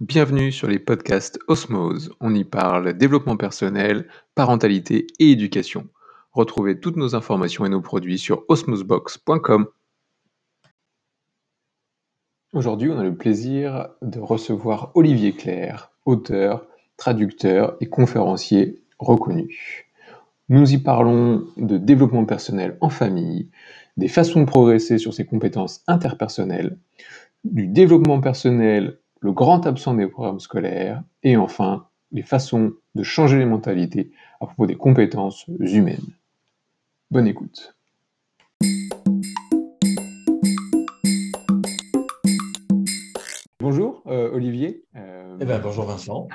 [0.00, 2.14] Bienvenue sur les podcasts Osmose.
[2.20, 5.88] On y parle développement personnel, parentalité et éducation.
[6.32, 9.66] Retrouvez toutes nos informations et nos produits sur osmosebox.com.
[12.52, 16.66] Aujourd'hui, on a le plaisir de recevoir Olivier Claire, auteur,
[16.98, 19.86] traducteur et conférencier reconnu.
[20.50, 23.48] Nous y parlons de développement personnel en famille,
[23.96, 26.76] des façons de progresser sur ses compétences interpersonnelles,
[27.44, 33.38] du développement personnel le grand absent des programmes scolaires, et enfin les façons de changer
[33.38, 36.14] les mentalités à propos des compétences humaines.
[37.10, 37.74] Bonne écoute.
[43.58, 44.84] Bonjour euh, Olivier.
[44.96, 46.28] Euh, eh ben, bonjour Vincent.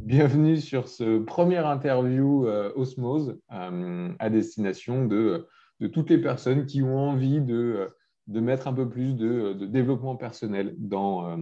[0.00, 5.48] Bienvenue sur ce premier interview euh, Osmose à destination de,
[5.80, 7.88] de, toutes les personnes qui ont envie de,
[8.26, 11.36] de mettre un peu plus de, de développement personnel dans,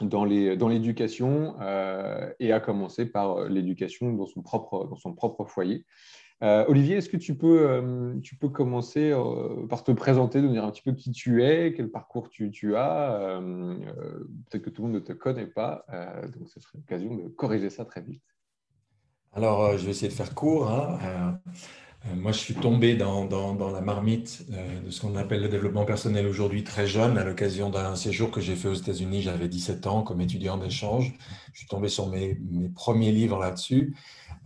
[0.00, 5.44] dans l'éducation euh, et à commencer par euh, l'éducation dans, son propre, dans son propre
[5.44, 5.84] foyer.
[6.42, 9.14] Euh, Olivier, est-ce que tu peux, tu peux commencer
[9.68, 12.74] par te présenter, nous dire un petit peu qui tu es, quel parcours tu, tu
[12.74, 13.40] as
[14.50, 15.86] Peut-être que tout le monde ne te connaît pas,
[16.36, 18.24] donc ce serait l'occasion de corriger ça très vite.
[19.32, 20.68] Alors, je vais essayer de faire court.
[20.68, 21.38] Hein.
[22.06, 25.48] Euh, moi, je suis tombé dans, dans, la marmite euh, de ce qu'on appelle le
[25.48, 29.22] développement personnel aujourd'hui très jeune, à l'occasion d'un séjour que j'ai fait aux États-Unis.
[29.22, 31.14] J'avais 17 ans comme étudiant d'échange.
[31.52, 33.94] Je suis tombé sur mes, mes premiers livres là-dessus.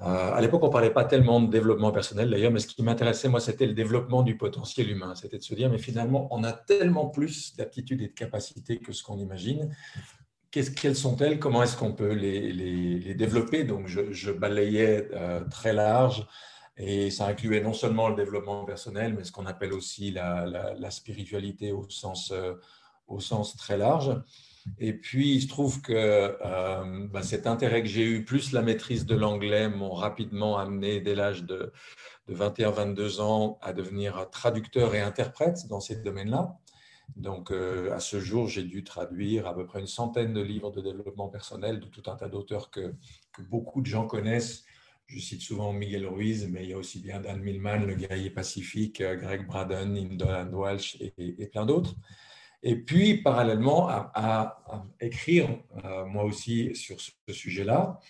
[0.03, 2.83] Euh, à l'époque, on ne parlait pas tellement de développement personnel d'ailleurs, mais ce qui
[2.83, 5.15] m'intéressait, moi, c'était le développement du potentiel humain.
[5.15, 8.93] C'était de se dire, mais finalement, on a tellement plus d'aptitudes et de capacités que
[8.93, 9.75] ce qu'on imagine.
[10.51, 11.39] quelles sont-elles?
[11.39, 13.65] Comment est-ce qu'on peut les, les, développer?
[13.65, 15.09] Donc, je, je balayais
[15.51, 16.27] très large
[16.77, 21.73] et ça incluait non seulement le développement personnel, mais ce qu'on appelle aussi la, spiritualité
[21.73, 22.55] au sens, euh,
[23.09, 24.15] au sens très large.
[24.79, 28.63] Et puis, il se trouve que euh, bah, cet intérêt que j'ai eu, plus la
[28.63, 31.73] maîtrise de l'anglais, m'ont rapidement amené dès l'âge de,
[32.29, 36.59] de 21-22 ans à devenir traducteur et interprète dans ces domaines-là.
[37.15, 40.71] Donc, euh, à ce jour, j'ai dû traduire à peu près une centaine de livres
[40.71, 42.95] de développement personnel de tout un tas d'auteurs que,
[43.51, 44.65] beaucoup de gens connaissent
[45.07, 48.31] je cite souvent Miguel Ruiz, mais il y a aussi bien Dan Millman, le guerrier
[48.31, 51.95] pacifique, euh, Greg Braden, Indolan Walsh et, plein d'autres.
[52.63, 54.65] Et puis, parallèlement, à,
[55.01, 58.01] écrire, euh, moi aussi, sur ce sujet-là,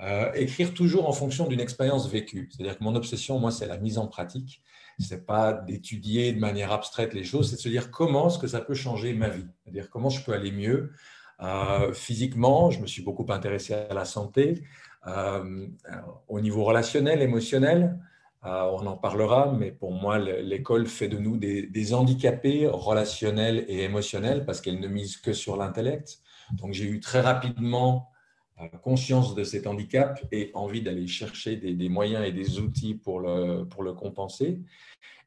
[0.00, 2.48] euh, écrire toujours en fonction d'une expérience vécue.
[2.52, 4.62] C'est-à-dire que mon obsession, moi, c'est la mise en pratique.
[5.00, 8.38] Ce n'est pas d'étudier de manière abstraite les choses, c'est de se dire comment est-ce
[8.38, 9.46] que ça peut changer ma vie.
[9.64, 10.92] C'est-à-dire comment je peux aller mieux.
[11.94, 14.62] physiquement, je me suis beaucoup intéressé à la santé.
[15.06, 15.66] Euh,
[16.28, 17.98] au niveau relationnel, émotionnel,
[18.44, 23.82] euh, on en parlera, mais pour moi, l'école fait de nous des, handicapés relationnels et
[23.82, 26.20] émotionnels parce qu'elle ne mise que sur l'intellect.
[26.52, 28.10] Donc j'ai eu très rapidement
[28.60, 33.20] euh, conscience de cet handicap et envie d'aller chercher des, moyens et des outils pour
[33.20, 34.60] le, pour le compenser.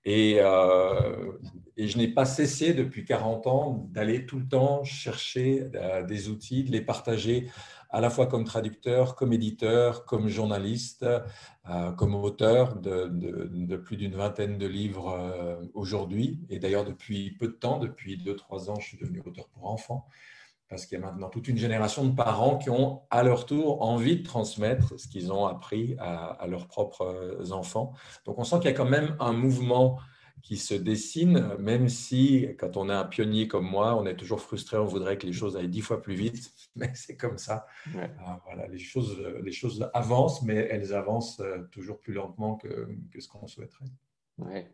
[0.05, 0.37] Et,
[1.75, 5.65] et je n'ai pas cessé depuis 40 ans d'aller tout le temps chercher
[6.07, 7.49] des outils, de les partager
[7.89, 11.05] à la fois comme traducteur, comme éditeur, comme journaliste,
[11.69, 16.39] euh, comme auteur de, plus d'une vingtaine de livres euh, aujourd'hui.
[16.49, 20.07] Et d'ailleurs, depuis peu de temps, depuis 2-3 ans, je suis devenu auteur pour enfants,
[20.69, 23.81] parce qu'il y a maintenant toute une génération de parents qui ont à leur tour
[23.81, 27.93] envie de transmettre ce qu'ils ont appris à, leurs propres enfants.
[28.25, 29.97] Donc on sent qu'il y a quand même un mouvement
[30.41, 34.41] qui se dessine, même si quand on est un pionnier comme moi, on est toujours
[34.41, 37.65] frustré, on voudrait que les choses aillent dix fois plus vite, mais c'est comme ça.
[38.19, 42.87] Ah, voilà, les, choses, les choses avancent, mais elles avancent euh, toujours plus lentement que,
[43.11, 43.85] que ce qu'on souhaiterait.
[44.37, 44.71] Ouais.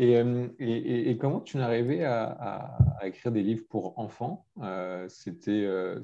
[0.00, 4.46] Euh, et, et, comment tu es arrivé à, écrire des livres pour enfants?
[4.62, 6.00] Euh, C'était, euh,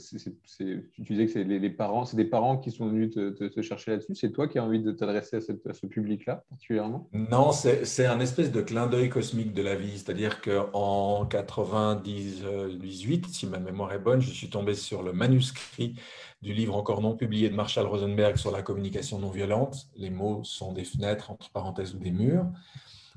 [0.58, 4.14] tu disais que c'est les, parents, c'est des parents qui sont venus te, chercher là-dessus.
[4.14, 7.08] C'est toi qui as envie de t'adresser à, ce public-là particulièrement?
[7.12, 9.98] Non, c'est, un espèce de clin d'œil cosmique de la vie.
[9.98, 15.94] C'est-à-dire qu'en 98, si ma mémoire est bonne, je suis tombé sur le manuscrit
[16.42, 19.86] du livre encore non publié de Marshall Rosenberg sur la communication non violente.
[19.96, 22.46] Les mots sont des fenêtres entre parenthèses ou des murs.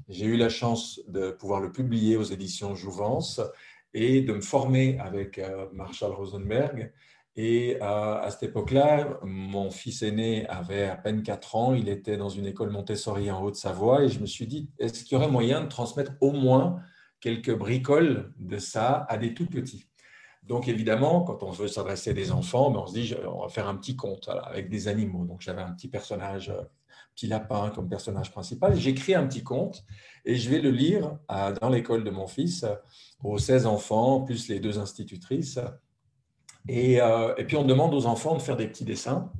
[0.07, 3.41] J'ai eu la chance de pouvoir le publier aux éditions Jouvence
[3.93, 6.91] et de me former avec euh, Marshall Rosenberg.
[7.37, 12.15] Et euh, à cette époque-là, mon fils aîné avait à peine 4 ans, il était
[12.15, 15.31] dans une école Montessori en Haute-Savoie et je me suis dit, est-ce qu'il y aurait
[15.31, 16.79] moyen de transmettre au moins
[17.19, 19.85] quelques bricoles de ça à des tout petits?
[20.43, 23.49] Donc évidemment, quand on veut s'adresser à des enfants, ben, on se dit, on va
[23.49, 25.25] faire un petit conte avec des animaux.
[25.25, 26.61] Donc j'avais un petit personnage euh,
[27.15, 28.75] petit lapin comme personnage principal.
[28.75, 29.83] J'écris un petit conte
[30.25, 31.17] et je vais le lire
[31.61, 32.65] dans l'école de mon fils
[33.23, 35.59] aux 16 enfants, plus les deux institutrices.
[36.67, 39.31] Et, et, puis on demande aux enfants de faire des petits dessins.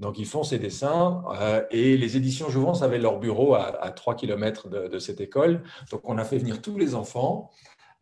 [0.00, 4.16] Donc, ils font ces dessins euh, et les éditions Jouvence avaient leur bureau à, 3
[4.16, 5.62] km de, cette école.
[5.90, 7.50] Donc, on a fait venir tous les enfants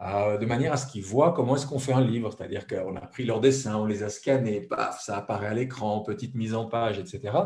[0.01, 2.33] euh, de manière à ce qu'ils voient comment est-ce qu'on fait un livre.
[2.33, 6.01] C'est-à-dire qu'on a pris leurs dessins, on les a scannés, paf, ça apparaît à l'écran,
[6.03, 7.37] petite mise en page, etc.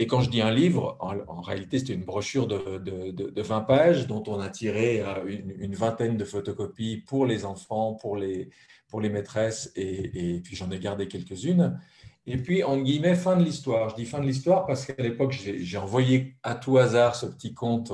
[0.00, 4.22] Et quand je dis un livre, en, réalité, c'était une brochure de, 20 pages dont
[4.28, 8.48] on a tiré euh, une, vingtaine de photocopies pour les enfants, pour les,
[8.88, 11.78] pour les maîtresses, et, puis j'en ai gardé quelques-unes.
[12.26, 13.90] Et puis, en guillemets, fin de l'histoire.
[13.90, 17.52] Je dis fin de l'histoire parce qu'à l'époque, j'ai envoyé à tout hasard ce petit
[17.52, 17.92] conte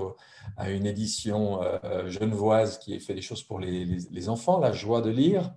[0.57, 5.11] à une édition euh, genevoise qui fait des choses pour les, enfants, la joie de
[5.11, 5.53] lire,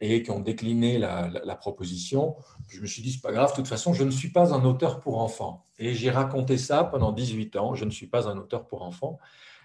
[0.00, 2.34] et qui ont décliné la, proposition.
[2.66, 4.64] Je me suis dit, c'est pas grave, de toute façon, je ne suis pas un
[4.64, 5.66] auteur pour enfants.
[5.78, 9.18] Et j'ai raconté ça pendant 18 ans, je ne suis pas un auteur pour enfants,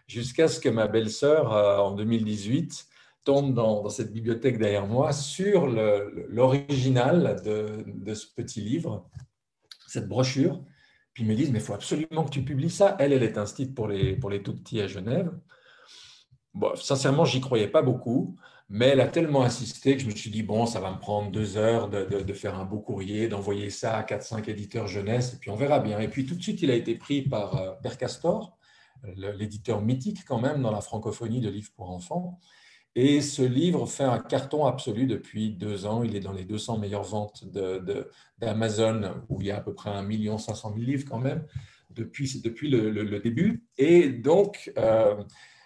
[0.08, 2.88] jusqu'à ce que ma belle-sœur, euh, en 2018,
[3.24, 9.10] tombe dans, cette bibliothèque derrière moi sur l'original de, ce petit livre,
[9.88, 10.62] cette brochure.
[11.14, 12.96] Puis me disent, mais il faut absolument que tu publies ça.
[13.00, 15.32] Elle, elle est instite pour les, pour les tout petits à Genève.
[16.56, 18.36] Bon, sincèrement, j'y croyais pas beaucoup,
[18.70, 21.32] mais elle a tellement insisté que je me suis dit, bon, ça va me prendre
[21.32, 25.38] deux heures de, de faire un beau courrier, d'envoyer ça à 4-5 éditeurs jeunesse, et
[25.38, 26.00] puis on verra bien.
[26.00, 28.58] Et puis tout de suite, il a été pris par euh, Père Castor,
[29.18, 32.40] l'éditeur mythique quand même dans la francophonie de livres pour enfants.
[32.96, 36.04] Et ce livre fait un carton absolu depuis deux ans.
[36.04, 37.44] Il est dans les 200 meilleures ventes
[38.40, 41.44] d'Amazon, où il y a à peu près 1 500 000 livres quand même,
[41.90, 43.66] depuis, depuis le, début.
[43.78, 45.16] Et donc, euh,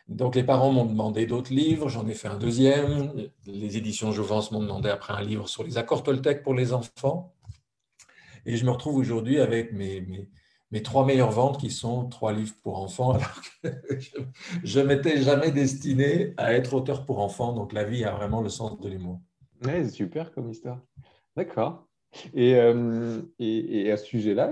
[0.08, 3.30] donc les parents m'ont demandé d'autres livres, j'en ai fait un deuxième.
[3.46, 7.34] Les éditions Jouvence m'ont demandé après un livre sur les accords Toltec pour les enfants.
[8.46, 10.30] Et je me retrouve aujourd'hui avec mes, mes,
[10.72, 13.70] mes trois meilleures ventes qui sont trois livres pour enfants, alors que
[14.64, 17.54] je ne m'étais jamais destiné à être auteur pour enfants.
[17.54, 19.20] Donc la vie a vraiment le sens de l'humour.
[19.66, 20.80] Ouais, super comme histoire.
[21.36, 21.87] D'accord.
[22.34, 24.52] Et, euh, et, à ce sujet-là,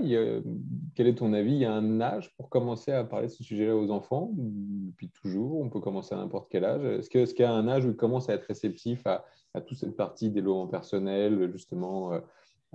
[0.96, 1.54] quel est ton avis?
[1.54, 4.32] Il y a un âge pour commencer à parler de ce sujet-là aux enfants?
[4.34, 6.84] Depuis toujours, on peut commencer à n'importe quel âge.
[6.84, 9.62] Est-ce qu'il est y a un âge où ils commencent à être réceptifs à, à
[9.62, 12.20] toute cette partie développement personnel, justement euh,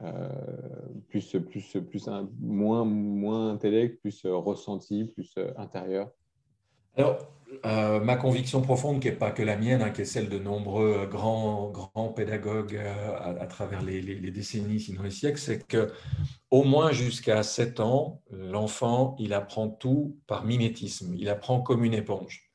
[0.02, 0.28] euh,
[1.08, 2.08] plus, plus, plus
[2.40, 6.10] moins, moins intellect, plus euh, ressenti, plus euh, intérieur?
[7.64, 11.06] Ma conviction profonde, qui n'est pas que la mienne, hein, qui est celle de nombreux
[11.06, 15.93] grands, grands pédagogues à, travers les, les, décennies, sinon les siècles, c'est que
[16.50, 21.14] au moins jusqu'à 7 ans, l'enfant, il apprend tout par mimétisme.
[21.17, 22.50] Il apprend comme une éponge.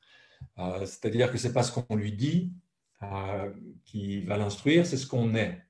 [0.56, 2.52] C'est-à-dire que ce n'est pas ce qu'on lui dit
[3.84, 5.65] qui va l'instruire, c'est ce qu'on est.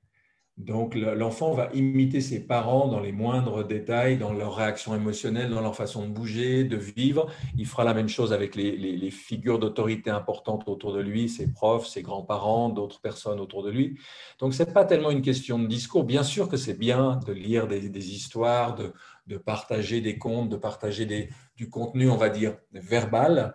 [0.57, 5.61] Donc l'enfant va imiter ses parents dans les moindres détails, dans leur réaction émotionnelle, dans
[5.61, 7.27] leur façon de bouger, de vivre.
[7.55, 11.85] Il fera la même chose avec les, figures d'autorité importantes autour de lui, ses profs,
[11.85, 13.99] ses grands-parents, d'autres personnes autour de lui.
[14.39, 16.03] Donc ce n'est pas tellement une question de discours.
[16.03, 21.29] Bien sûr que c'est bien de lire des, histoires, de, partager des contes, de partager
[21.55, 23.53] du contenu, on va dire, verbal,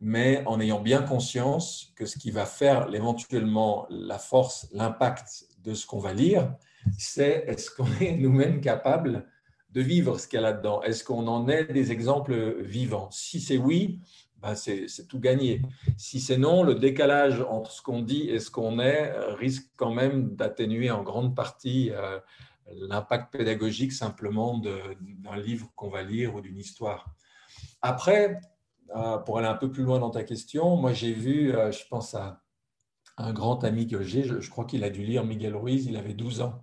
[0.00, 5.74] mais en ayant bien conscience que ce qui va faire éventuellement la force, l'impact de
[5.74, 6.54] ce qu'on va lire,
[6.96, 9.26] c'est est-ce qu'on est, nous-mêmes capables
[9.72, 10.80] de vivre ce qu'il y a là-dedans?
[10.82, 13.10] Est-ce qu'on en est des exemples vivants?
[13.10, 14.00] Si c'est oui,
[14.40, 15.62] ben c'est tout gagné.
[15.96, 19.70] Si c'est non, le décalage entre ce qu'on dit et ce qu'on est euh, risque
[19.76, 22.18] quand même d'atténuer en grande partie euh,
[22.72, 27.14] l'impact pédagogique simplement d'un livre qu'on va lire ou d'une histoire.
[27.82, 28.40] Après,
[28.94, 32.14] euh, pour aller un peu plus loin dans ta question, moi j'ai vu, je pense
[32.14, 32.42] à
[33.18, 36.14] un grand ami que j'ai, je, crois qu'il a dû lire Miguel Ruiz, il avait
[36.14, 36.62] 12 ans.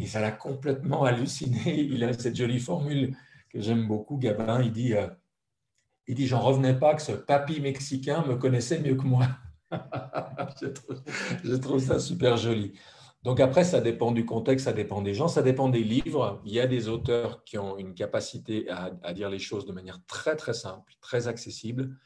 [0.00, 1.80] Et ça l'a complètement halluciné.
[1.90, 3.16] Il a cette jolie formule
[3.50, 4.62] que j'aime beaucoup, Gabin.
[4.62, 5.08] Il dit, euh,
[6.06, 9.26] il dit, j'en revenais pas que ce papy mexicain me connaissait mieux que moi.
[10.60, 12.74] je, trouve, ça super joli.
[13.22, 16.42] Donc après, ça dépend du contexte, ça dépend des gens, ça dépend des livres.
[16.44, 19.98] Il y a des auteurs qui ont une capacité à dire les choses de manière
[20.06, 21.96] très très simple, très accessible.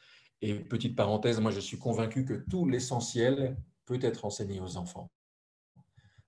[0.42, 5.11] Et petite parenthèse, moi je suis convaincu que tout l'essentiel peut être enseigné aux enfants.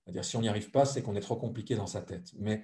[0.03, 2.31] C'est-à-dire si on n'y arrive pas, c'est qu'on est trop compliqué dans sa tête.
[2.37, 2.63] Mais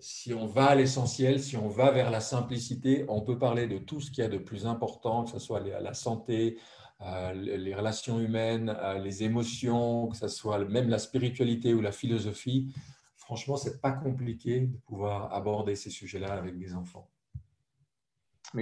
[0.00, 3.78] si on va à l'essentiel, si on va vers la simplicité, on peut parler de
[3.78, 6.58] tout ce qu'il y a de plus important, que ce soit la santé,
[7.02, 11.92] euh, les relations humaines, euh, les émotions, que ce soit même la spiritualité ou la
[11.92, 12.72] philosophie.
[13.16, 17.10] Franchement, ce n'est pas compliqué de pouvoir aborder ces sujets-là avec des enfants.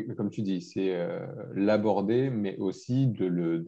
[0.02, 3.64] Comme tu dis, c'est euh, l'aborder, mais aussi de,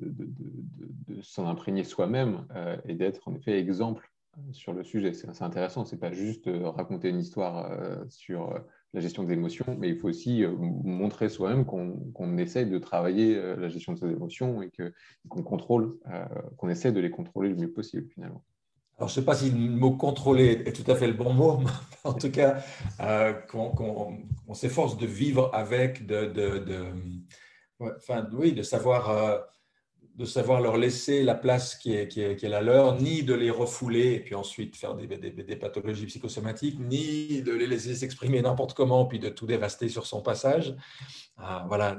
[1.23, 5.12] s'en imprégner soi-même euh, et d'être en effet exemple euh, sur le sujet.
[5.12, 7.71] C'est intéressant, c'est pas juste raconter une histoire
[8.09, 8.59] sur
[8.92, 13.68] la gestion des émotions, mais il faut aussi montrer soi-même qu'on essaye de travailler la
[13.68, 14.71] gestion de ses émotions et
[15.28, 15.99] qu'on contrôle,
[16.56, 18.42] qu'on essaie de les contrôler le mieux possible finalement.
[18.99, 21.35] Alors, je ne sais pas si le mot contrôler est tout à fait le bon
[21.35, 21.71] mot, mais
[22.05, 22.62] en tout cas,
[23.00, 26.87] euh, qu'on s'efforce de vivre avec, de, de,
[27.79, 29.38] enfin, oui, de savoir, euh,
[30.15, 33.50] de savoir leur laisser la place qui est, qui, est, la leur, ni de les
[33.50, 38.41] refouler et puis ensuite faire des, des, des pathologies psychosomatiques, ni de les laisser s'exprimer
[38.41, 40.75] n'importe comment puis de tout dévaster sur son passage.
[41.41, 41.99] Euh, voilà,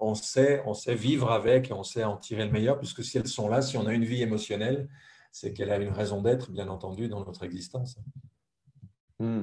[0.00, 3.16] on sait, on sait vivre avec et on sait en tirer le meilleur, puisque si
[3.16, 4.88] elles sont là, si on a une vie émotionnelle,
[5.36, 7.98] c'est qu'elle a une raison d'être, bien entendu, dans notre existence.
[9.18, 9.42] Hmm.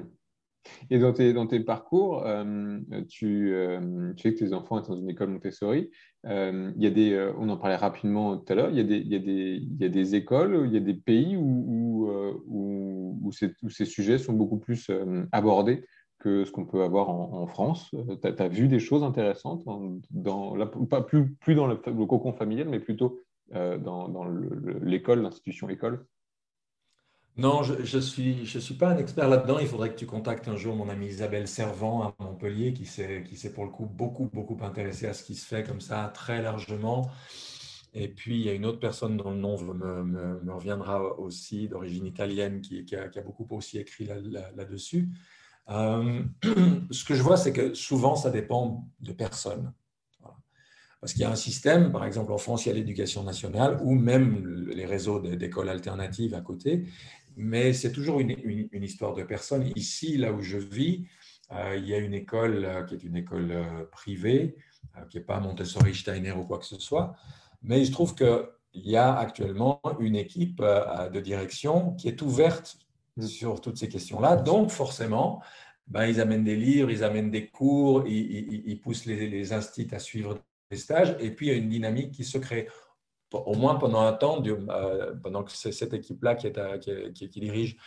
[0.90, 4.94] Et dans tes, dans tes parcours, euh, tu, euh, tu, sais que tes enfants sont
[4.94, 5.92] dans une école Montessori.
[6.26, 9.86] Euh, y a des, on en parlait rapidement tout à l'heure, il, y y y
[9.86, 12.08] a des écoles, il y a des pays où,
[12.48, 14.90] où, où, ces, où ces, sujets sont beaucoup plus
[15.32, 15.86] abordés
[16.18, 17.92] que ce qu'on peut avoir en, France.
[17.92, 19.64] Tu as, vu des choses intéressantes,
[20.10, 20.58] dans,
[20.88, 23.20] pas plus, plus dans le, cocon familial, mais plutôt
[23.56, 24.26] euh, dans,
[24.82, 26.06] l'école, l'institution école?
[27.36, 29.58] Non, je ne suis, je suis pas un expert là-dedans.
[29.58, 33.54] Il faudrait que tu contactes un jour mon amie Isabelle Servant à Montpellier, qui s'est
[33.54, 37.10] pour le coup beaucoup, beaucoup intéressée à ce qui se fait comme ça, très largement.
[37.96, 42.06] Et puis, il y a une autre personne dont le nom me, reviendra aussi, d'origine
[42.06, 45.10] italienne, qui, qui, a, beaucoup aussi écrit là-dessus.
[45.70, 46.24] Euh,
[46.92, 49.74] ce que je vois, c'est que souvent, ça dépend de personnes.
[51.04, 53.78] Parce qu'il y a un système, par exemple en France, il y a l'éducation nationale
[53.84, 56.86] ou même les réseaux d'écoles alternatives à côté,
[57.36, 58.32] mais c'est toujours une,
[58.72, 59.70] histoire de personnes.
[59.76, 61.06] Ici, là où je vis,
[61.52, 64.56] euh, il y a une école euh, qui est une école euh, privée,
[65.10, 67.18] qui n'est pas Montessori, Steiner ou quoi que ce soit,
[67.64, 72.78] mais il se trouve qu'il y a actuellement une équipe de direction qui est ouverte
[73.20, 74.38] sur toutes ces questions-là.
[74.38, 75.42] Donc, forcément,
[75.88, 80.00] ben, ils amènent des livres, ils amènent des cours, ils, poussent les, les instituts à
[80.00, 80.40] suivre
[80.76, 82.68] stages, et puis il y a une dynamique qui se crée,
[83.32, 86.52] au moins pendant un temps, euh, pendant que c'est cette équipe-là qui,
[87.14, 87.78] qui, qui, dirige,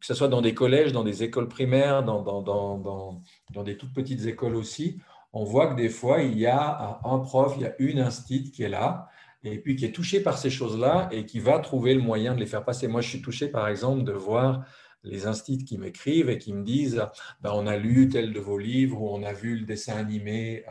[0.00, 4.26] que ce soit dans des collèges, dans des écoles primaires, dans, dans, des toutes petites
[4.26, 4.98] écoles aussi,
[5.32, 8.50] on voit que des fois, il y a un prof, il y a une institut
[8.50, 9.08] qui est là,
[9.42, 12.40] et puis qui est touché par ces choses-là et qui va trouver le moyen de
[12.40, 12.88] les faire passer.
[12.88, 14.64] Moi, je suis touché, par exemple, de voir
[15.04, 17.04] les instituts qui m'écrivent et qui me disent
[17.40, 20.64] ben, on a lu tel de vos livres ou on a vu le dessin animé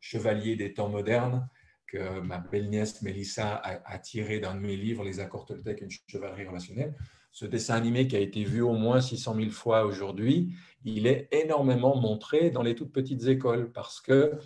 [0.00, 1.48] Chevalier des temps modernes
[1.92, 6.46] que ma belle-nièce Mélissa a, tiré d'un de mes livres, Les accords Toltec, une chevalerie
[6.46, 6.94] relationnelle.
[7.32, 11.28] Ce dessin animé qui a été vu au moins 600 000 fois aujourd'hui, il est
[11.32, 14.38] énormément montré dans les toutes petites écoles parce que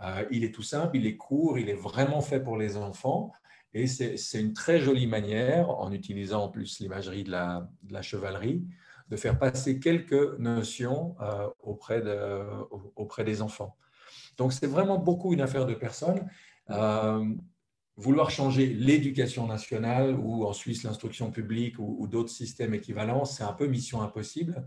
[0.00, 3.32] euh, il est tout simple, il est court, il est vraiment fait pour les enfants.
[3.74, 8.64] Et c'est une très jolie manière, en utilisant en plus l'imagerie de la, chevalerie,
[9.08, 12.44] de faire passer quelques notions euh, auprès, de,
[12.96, 13.76] auprès des enfants.
[14.36, 16.28] Donc, c'est vraiment beaucoup une affaire de personnes.
[16.70, 17.24] Euh,
[17.96, 23.52] vouloir changer l'éducation nationale ou en Suisse l'instruction publique ou, d'autres systèmes équivalents, c'est un
[23.52, 24.66] peu mission impossible.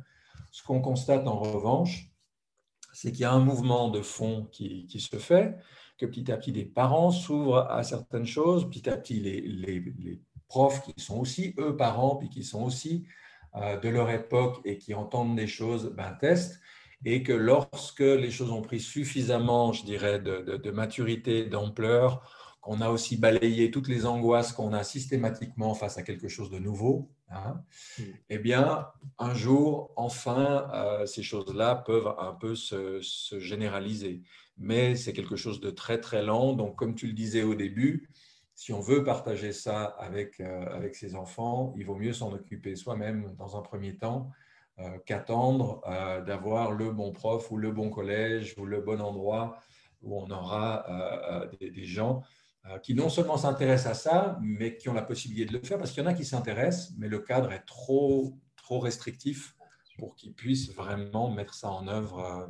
[0.51, 2.11] Ce qu'on constate en revanche,
[2.93, 5.57] c'est qu'il y a un mouvement de fond qui, se fait,
[5.97, 9.79] que petit à petit des parents s'ouvrent à certaines choses, petit à petit les, les,
[9.79, 13.05] les profs qui sont aussi eux parents, puis qui sont aussi
[13.57, 16.59] euh, de leur époque et qui entendent des choses, ben, testent.
[17.05, 22.89] Et que lorsque les choses ont pris suffisamment, je dirais, de, maturité, d'ampleur, qu'on a
[22.89, 27.63] aussi balayé toutes les angoisses qu'on a systématiquement face à quelque chose de nouveau, hein,
[27.97, 28.03] mm.
[28.29, 34.21] eh bien, un jour, enfin, euh, ces choses-là peuvent un peu se, se généraliser.
[34.57, 36.53] Mais c'est quelque chose de très, très lent.
[36.53, 38.09] Donc, comme tu le disais au début,
[38.55, 42.75] si on veut partager ça avec, euh, avec ses enfants, il vaut mieux s'en occuper
[42.75, 44.31] soi-même dans un premier temps
[44.79, 45.81] euh, qu'attendre
[46.25, 49.57] d'avoir le bon prof ou le bon collège ou le bon endroit
[50.01, 50.85] où on aura
[51.59, 52.21] des, gens
[52.81, 55.91] qui non seulement s'intéressent à ça, mais qui ont la possibilité de le faire, parce
[55.91, 59.55] qu'il y en a qui s'intéressent, mais le cadre est trop, trop restrictif
[59.99, 62.49] pour qu'ils puissent vraiment mettre ça en œuvre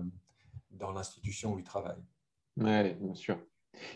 [0.72, 2.04] dans l'institution où ils travaillent.
[2.58, 3.38] Oui, bien sûr.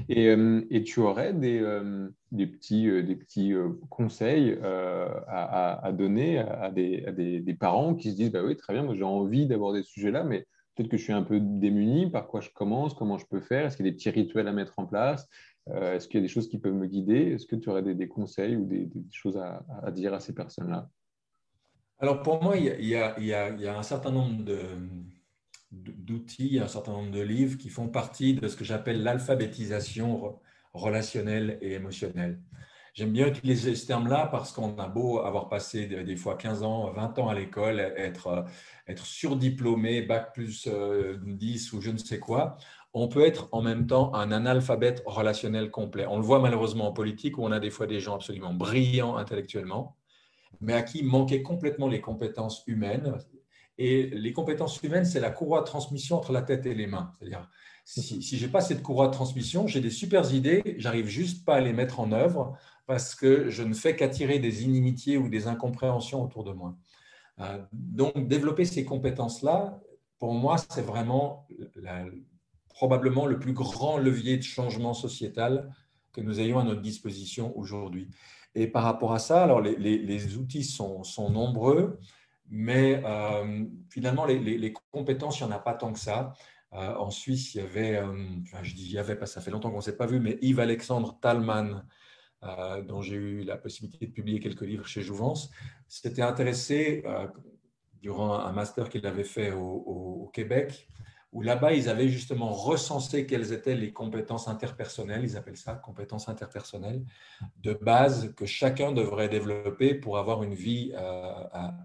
[0.10, 3.54] Euh, et, tu aurais des, euh, des petits, euh, des petits
[3.90, 8.96] conseils à, donner à, des, des, parents qui se disent bah oui, très bien, moi
[8.96, 10.46] j'ai envie d'aborder ce sujet-là, mais
[10.76, 13.66] peut-être que je suis un peu démuni, par quoi je commence, comment je peux faire,
[13.66, 15.28] est-ce qu'il y a des petits rituels à mettre en place,
[15.68, 18.08] est-ce qu'il y a des choses qui peuvent me guider, est-ce que tu aurais des,
[18.08, 20.89] conseils ou des, choses à, dire à ces personnes-là?
[22.00, 24.44] Alors pour moi, il y, a, un certain nombre
[25.72, 30.39] d'outils, un certain nombre de livres qui font partie de ce que j'appelle l'alphabétisation
[30.74, 32.39] relationnelle et émotionnelle.
[32.94, 36.92] J'aime bien utiliser ce terme-là parce qu'on a beau avoir passé des fois 15 ans,
[36.92, 38.46] 20 ans à l'école, être,
[38.88, 42.58] être surdiplômé, bac plus 10 euh, ou je ne sais quoi,
[42.93, 46.05] on peut être en même temps un analphabète relationnel complet.
[46.08, 49.17] On le voit malheureusement en politique où on a des fois des gens absolument brillants
[49.17, 49.96] intellectuellement,
[50.60, 53.15] mais à qui manquaient complètement les compétences humaines.
[53.77, 57.13] Et les compétences humaines, c'est la courroie de transmission entre la tête et les mains.
[57.17, 57.48] C'est-à-dire,
[57.86, 61.46] si, si je n'ai pas cette courroie de transmission, j'ai des super idées, j'arrive juste
[61.46, 65.29] pas à les mettre en œuvre parce que je ne fais qu'attirer des inimitiés ou
[65.29, 66.75] des incompréhensions autour de moi.
[67.39, 69.79] Euh, donc, développer ces compétences-là,
[70.17, 71.48] pour moi, c'est vraiment
[72.79, 75.69] probablement le plus grand levier de changement sociétal
[76.13, 78.07] que nous ayons à notre disposition aujourd'hui.
[78.55, 82.00] Et par rapport à ça, alors les, outils sont, nombreux,
[82.50, 86.33] mais euh, finalement, les, compétences, il n'y en a pas tant que ça.
[86.71, 89.41] Euh, en Suisse, il y avait, enfin, je dis il y avait, parce que ça
[89.41, 91.83] fait longtemps qu'on ne s'est pas vu, mais Yves-Alexandre Talman,
[92.45, 95.51] euh, dont j'ai eu la possibilité de publier quelques livres chez Jouvence,
[95.89, 97.27] s'était intéressé, euh,
[98.01, 100.88] durant un master qu'il avait fait au, Québec,
[101.31, 106.27] où là-bas, ils avaient justement recensé quelles étaient les compétences interpersonnelles, ils appellent ça compétences
[106.27, 107.03] interpersonnelles,
[107.57, 111.31] de base que chacun devrait développer pour avoir une vie euh,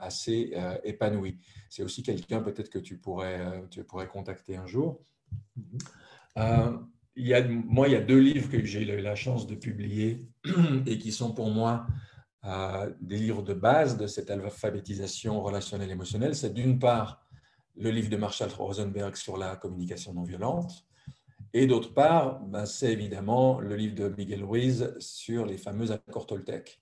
[0.01, 1.39] assez épanouie.
[1.69, 5.01] C'est aussi quelqu'un peut-être que tu pourrais, tu pourrais contacter un jour.
[7.17, 9.55] Il y a, moi, il y a deux livres que j'ai eu la chance de
[9.55, 10.27] publier
[10.87, 11.87] et qui sont pour moi
[12.45, 16.35] euh, des livres de base de cette alphabétisation relationnelle émotionnelle.
[16.35, 17.24] C'est d'une part
[17.77, 20.87] le livre de Marshall Rosenberg sur la communication non violente,
[21.53, 26.27] et d'autre part, ben, c'est évidemment le livre de Miguel Ruiz sur les fameux accords
[26.27, 26.81] Toltec.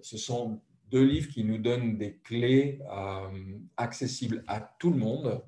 [0.00, 5.42] Ce sont deux livres qui nous donnent des clés euh, accessibles à tout le monde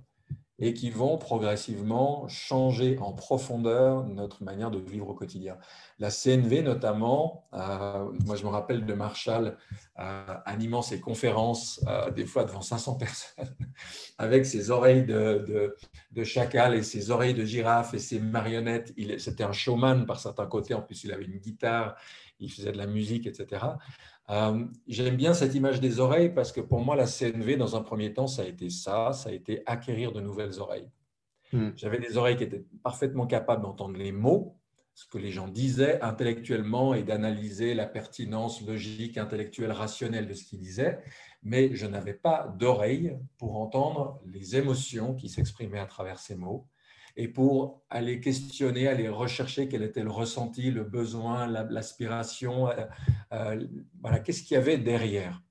[0.60, 5.56] et qui vont progressivement changer en profondeur notre manière de vivre au quotidien.
[6.00, 9.56] La CNV notamment, euh, moi je me rappelle de Marshall
[10.00, 13.54] euh, animant ses conférences euh, des fois devant 500 personnes
[14.18, 15.76] avec ses oreilles de,
[16.10, 18.92] de, chacal et ses oreilles de girafe et ses marionnettes.
[19.18, 21.94] C'était un showman par certains côtés, en plus il avait une guitare,
[22.40, 23.64] il faisait de la musique, etc.
[24.30, 27.82] Euh, j'aime bien cette image des oreilles parce que pour moi, la CNV, dans un
[27.82, 30.90] premier temps, ça a été ça, ça a été acquérir de nouvelles oreilles.
[31.52, 31.70] Hmm.
[31.76, 34.58] J'avais des oreilles qui étaient parfaitement capables d'entendre les mots,
[34.94, 40.44] ce que les gens disaient intellectuellement et d'analyser la pertinence logique, intellectuelle, rationnelle de ce
[40.44, 40.98] qu'ils disaient,
[41.42, 46.66] mais je n'avais pas d'oreilles pour entendre les émotions qui s'exprimaient à travers ces mots
[47.18, 52.86] et pour aller questionner, aller rechercher quel était le ressenti, le besoin, l'aspiration, euh,
[53.32, 53.66] euh,
[54.00, 55.42] voilà, qu'est-ce qu'il y avait derrière.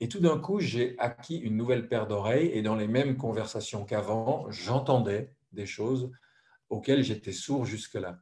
[0.00, 3.84] Et tout d'un coup, j'ai acquis une nouvelle paire d'oreilles et dans les mêmes conversations
[3.84, 6.10] qu'avant, j'entendais des choses
[6.68, 8.18] auxquelles j'étais sourd jusque-là.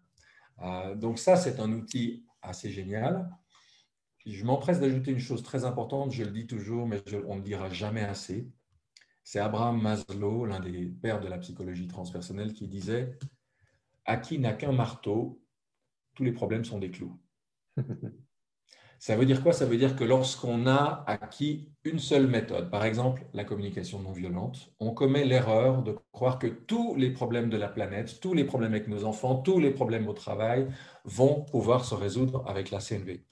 [0.61, 3.31] Euh, donc ça, c'est un outil assez génial.
[4.27, 7.45] Je m'empresse d'ajouter une chose très importante, je le dis toujours, mais on ne le
[7.45, 8.47] dira jamais assez.
[9.25, 13.19] C'est Abraham Maslow, l'un des pères de la psychologie transpersonnelle, qui disait
[14.05, 15.43] À qui n'a qu'un marteau,
[16.15, 17.19] tous les problèmes sont des clous.
[19.03, 19.53] Ça veut dire quoi?
[19.53, 24.13] Ça veut dire que lorsqu'on a acquis une seule méthode, par exemple la communication non
[24.13, 28.45] violente, on commet l'erreur de croire que tous les problèmes de la planète, tous les
[28.45, 30.69] problèmes avec nos enfants, tous les problèmes au travail
[31.05, 33.25] vont pouvoir se résoudre avec la CNV.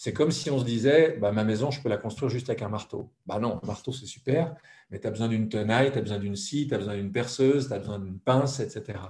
[0.00, 2.62] C'est comme si on se disait, bah, ma maison, je peux la construire juste avec
[2.62, 3.10] un marteau.
[3.26, 4.54] Bah non, marteau, c'est super,
[4.90, 7.10] mais tu as besoin d'une tenaille, tu as besoin d'une scie, tu as besoin d'une
[7.10, 9.00] perceuse, tu as besoin d'une pince, etc.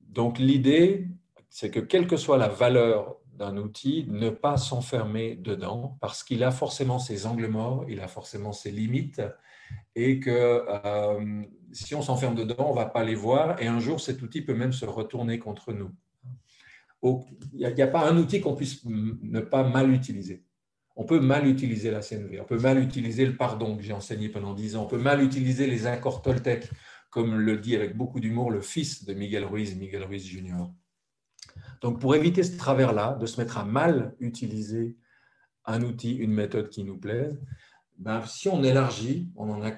[0.00, 1.08] Donc l'idée,
[1.50, 6.42] c'est que quelle que soit la valeur d'un outil, ne pas s'enfermer dedans, parce qu'il
[6.42, 9.20] a forcément ses angles morts, il a forcément ses limites,
[9.94, 11.42] et que euh,
[11.72, 14.40] si on s'enferme dedans, on ne va pas les voir, et un jour, cet outil
[14.40, 15.90] peut même se retourner contre nous
[17.02, 20.44] n'y a, pas un outil qu'on puisse ne pas mal utiliser.
[20.96, 24.28] On peut mal utiliser la CNV, on peut mal utiliser le pardon que j'ai enseigné
[24.28, 26.68] pendant dix ans, on peut mal utiliser les accords Toltec,
[27.10, 30.66] comme le dit avec beaucoup d'humour le fils de Miguel Ruiz, Miguel Ruiz Jr.
[31.82, 34.96] Donc pour éviter ce travers-là, de se mettre à mal utiliser
[35.64, 37.40] un outil, une méthode qui nous plaise,
[37.98, 39.72] ben, si on élargit, on en a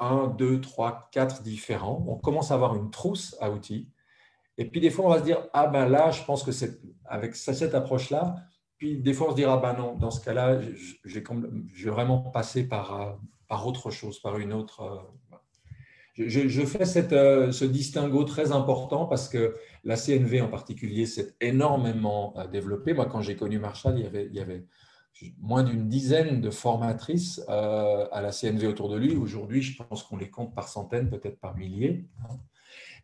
[0.00, 3.88] un, deux, trois, quatre différents, on commence à avoir une trousse à outils
[4.58, 6.80] et puis des fois, on va se dire, ah ben là, je pense que c'est
[7.04, 8.36] avec cette approche-là.
[8.76, 10.60] Puis des fois, on se dira, ah ben non, dans ce cas-là,
[11.04, 11.20] je
[11.84, 13.12] vais vraiment passer par, euh,
[13.48, 14.82] par autre chose, par une autre.
[14.82, 21.06] Euh, je, fais cette, euh, ce distinguo très important parce que la CNV en particulier
[21.06, 22.92] s'est énormément développée.
[22.92, 24.66] Moi, quand j'ai connu Marshall, il y avait, il y avait
[25.38, 29.16] moins d'une dizaine de formatrices à la CNV autour de lui.
[29.16, 32.04] Aujourd'hui, je pense qu'on les compte par centaines, peut-être par milliers.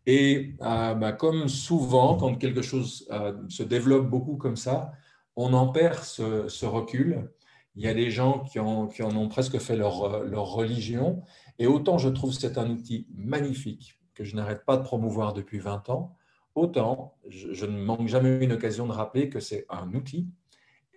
[0.07, 4.93] Et euh, bah, comme souvent, quand quelque chose euh, se développe beaucoup comme ça,
[5.37, 7.31] on en perd ce, recul.
[7.77, 11.23] Il y a des gens qui en, ont presque fait leur, leur, religion.
[11.61, 15.33] Et autant je trouve que c'est un outil magnifique que je n'arrête pas de promouvoir
[15.33, 16.17] depuis 20 ans,
[16.57, 20.27] autant je, ne manque jamais une occasion de rappeler que c'est un outil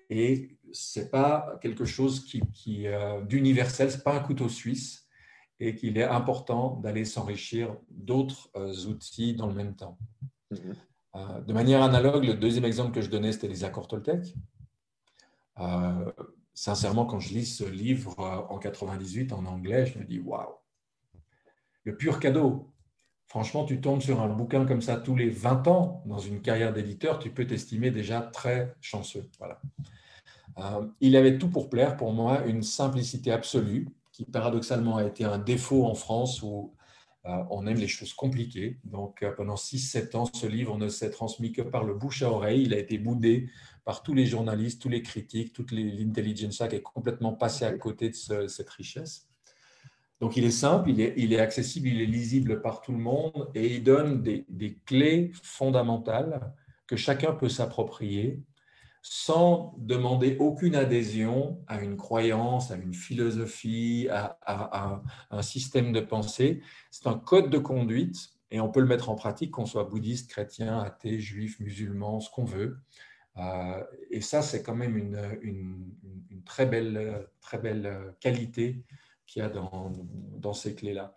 [0.09, 5.05] et c'est pas quelque chose qui, qui euh, d'universel, c'est pas un couteau suisse
[5.61, 9.97] et qu'il est important d'aller s'enrichir d'autres euh, outils dans le même temps.
[10.51, 10.75] Mhm.
[11.15, 14.33] Euh, de manière analogue, le deuxième exemple que je donnais, c'était les accords Toltec.
[16.53, 18.19] sincèrement, quand je lis ce livre
[18.49, 20.55] en 98 en anglais, je me dis waouh,
[21.83, 22.67] le pur cadeau.
[23.27, 26.73] Franchement, tu tombes sur un bouquin comme ça tous les 20 ans dans une carrière
[26.73, 29.29] d'éditeur, tu peux t'estimer déjà très chanceux.
[29.39, 29.61] Voilà.
[30.57, 35.23] Euh, il avait tout pour plaire, pour moi, une simplicité absolue, qui paradoxalement a été
[35.23, 36.73] un défaut en France où
[37.25, 38.79] euh, on aime les choses compliquées.
[38.83, 42.31] Donc euh, pendant 6-7 ans, ce livre ne s'est transmis que par le bouche à
[42.31, 42.63] oreille.
[42.63, 43.49] Il a été boudé
[43.85, 48.09] par tous les journalistes, tous les critiques, toute l'intelligence qui est complètement passé à côté
[48.09, 49.27] de cette richesse.
[50.19, 53.73] Donc il est simple, il est, accessible, il est lisible par tout le monde et
[53.73, 56.53] il donne des clés fondamentales
[56.85, 58.43] que chacun peut s'approprier
[59.01, 66.61] sans demander aucune adhésion à une croyance, à une philosophie, à, un système de pensée.
[66.91, 70.29] C'est un code de conduite et on peut le mettre en pratique, qu'on soit bouddhiste,
[70.29, 72.77] chrétien, athée, juif, musulman, ce qu'on veut.
[73.37, 78.83] Euh, et ça, c'est quand même une, très, belle, très belle qualité
[79.25, 81.15] qu'il y a dans, ces clés-là.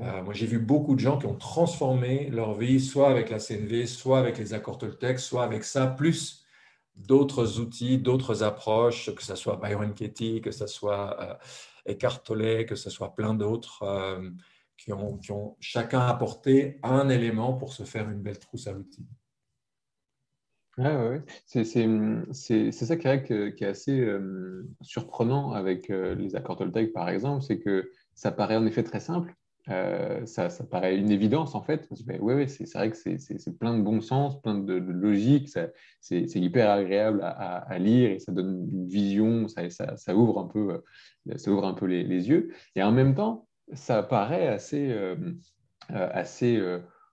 [0.00, 3.38] Euh, moi, j'ai vu beaucoup de gens qui ont transformé leur vie, soit avec la
[3.38, 6.41] CNV, soit avec les accords Toltec, soit avec ça, plus
[6.94, 11.34] d'autres outils, d'autres approches, que ce soit Byron Katie, que ce soit euh,
[11.92, 14.30] Eckhart Tolle, que ce soit plein d'autres, euh,
[14.76, 18.74] qui, ont, qui, ont, chacun apporté un élément pour se faire une belle trousse à
[18.74, 19.06] outils.
[20.78, 21.22] ouais.
[21.46, 21.64] C'est
[22.72, 27.58] ça qui est, qui est assez euh, surprenant avec les accords Toltec, par exemple, c'est
[27.58, 29.34] que ça paraît en effet très simple,
[29.68, 31.88] euh, ça, ça, paraît une évidence en fait.
[32.20, 35.48] Oui, ouais, c'est vrai que c'est plein de bon sens, plein de, logique,
[36.00, 40.82] c'est hyper agréable à, lire et ça donne une vision, ça, ça ouvre un peu,
[41.30, 42.52] euh, ça ouvre un peu les, yeux.
[42.74, 45.16] Et en même temps, ça paraît assez, euh,
[45.90, 46.60] assez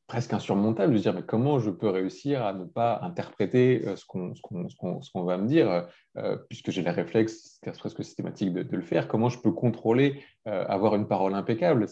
[0.09, 4.05] presque insurmontable de dire mais comment je peux réussir à ne pas interpréter euh, ce
[4.05, 9.29] qu'on va me dire, euh, puisque j'ai les réflexes presque systématiques de, le faire, comment
[9.29, 11.85] je peux contrôler, euh, avoir une parole impeccable?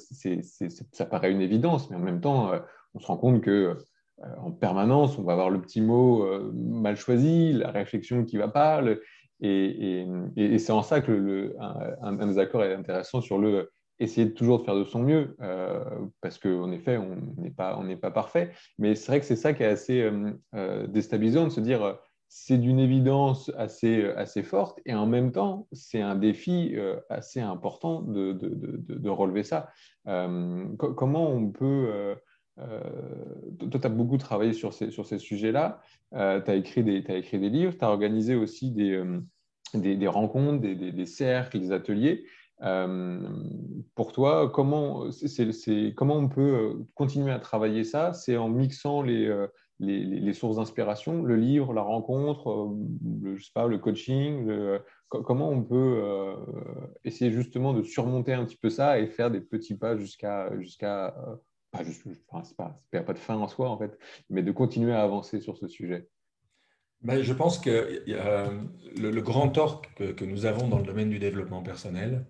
[0.92, 2.52] Ça paraît une évidence, mais en même temps,
[2.96, 3.78] on se rend compte que
[4.40, 8.82] en permanence, on va avoir le petit mot mal choisi, la réflexion qui va pas,
[9.42, 10.08] et,
[10.58, 11.56] c'est en ça que le,
[12.02, 13.70] un, des accords est intéressant sur le
[14.00, 15.84] essayer toujours de faire de son mieux, euh,
[16.22, 18.52] parce qu'en effet, on n'est pas, pas parfait.
[18.78, 21.98] Mais c'est vrai que c'est ça qui est assez euh, euh, déstabilisant de se dire
[22.30, 26.76] c'est d'une évidence assez, assez forte, et en même temps, c'est un défi
[27.10, 29.70] assez important de, de, de, relever ça.
[30.04, 32.18] comment on peut...
[32.58, 35.80] toi, tu as beaucoup travaillé sur ces, sur ces sujets-là,
[36.12, 39.02] tu as, écrit des, as écrit des livres, tu as organisé aussi des,
[39.74, 42.26] des, des rencontres, des, des, cercles, des ateliers.
[42.64, 43.20] Euh,
[43.96, 48.14] pour toi, comment, c'est, comment on peut euh, continuer à travailler ça?
[48.14, 49.48] C'est en mixant euh,
[49.80, 52.76] les, les, les sources d'inspiration, le livre, la rencontre,
[53.22, 54.50] le, je sais pas, le coaching.
[55.10, 56.02] comment on peut
[57.04, 61.16] essayer justement de surmonter un petit peu ça et faire des petits pas jusqu'à jusqu'à
[61.70, 63.98] pas, juste, c'est pas, pas de fin en soi en fait,
[64.30, 66.08] mais de continuer à avancer sur ce sujet.
[67.02, 71.12] Ben, je pense que le, le, grand tort que, que, nous avons dans le domaine
[71.12, 72.26] du développement personnel,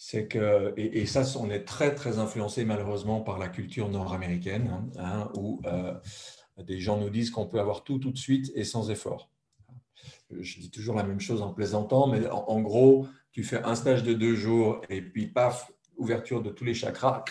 [0.00, 4.88] c'est que, et, ça, on est très, très influencé malheureusement par la culture nord-américaine, hein,
[4.96, 5.92] hein, où euh,
[6.62, 9.28] des gens nous disent qu'on peut avoir tout tout de suite et sans effort.
[10.30, 14.04] Je dis toujours la même chose en plaisantant, mais en, gros, tu fais un stage
[14.04, 17.24] de deux jours et puis paf, ouverture de tous les chakras,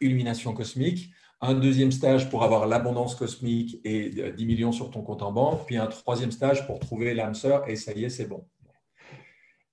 [0.00, 1.12] illumination cosmique.
[1.40, 5.64] Un deuxième stage pour avoir l'abondance cosmique et 10 millions sur ton compte en banque,
[5.66, 8.44] puis un troisième stage pour trouver l'âme sœur et ça y est, c'est bon.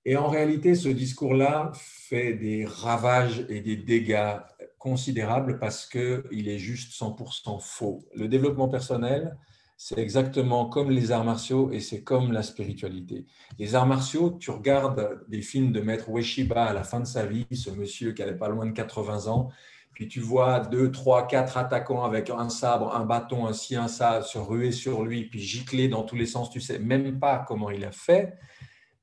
[0.10, 4.38] Et en réalité, ce discours-là fait des ravages et des dégâts
[4.78, 8.06] considérables parce qu'il est juste 100% faux.
[8.16, 9.36] Le développement personnel,
[9.76, 13.26] c'est exactement comme les arts martiaux et c'est comme la spiritualité.
[13.60, 17.26] Les arts martiaux, tu regardes des films de Maître Ueshiba à la fin de sa
[17.26, 19.50] vie, ce monsieur qui avait pas loin de 80 ans,
[19.92, 23.90] puis tu vois deux, trois, quatre attaquants avec un sabre, un bâton, un ci, un
[23.90, 27.44] ça, se ruer sur lui, puis gicler dans tous les sens, tu sais même pas
[27.46, 28.38] comment il a fait.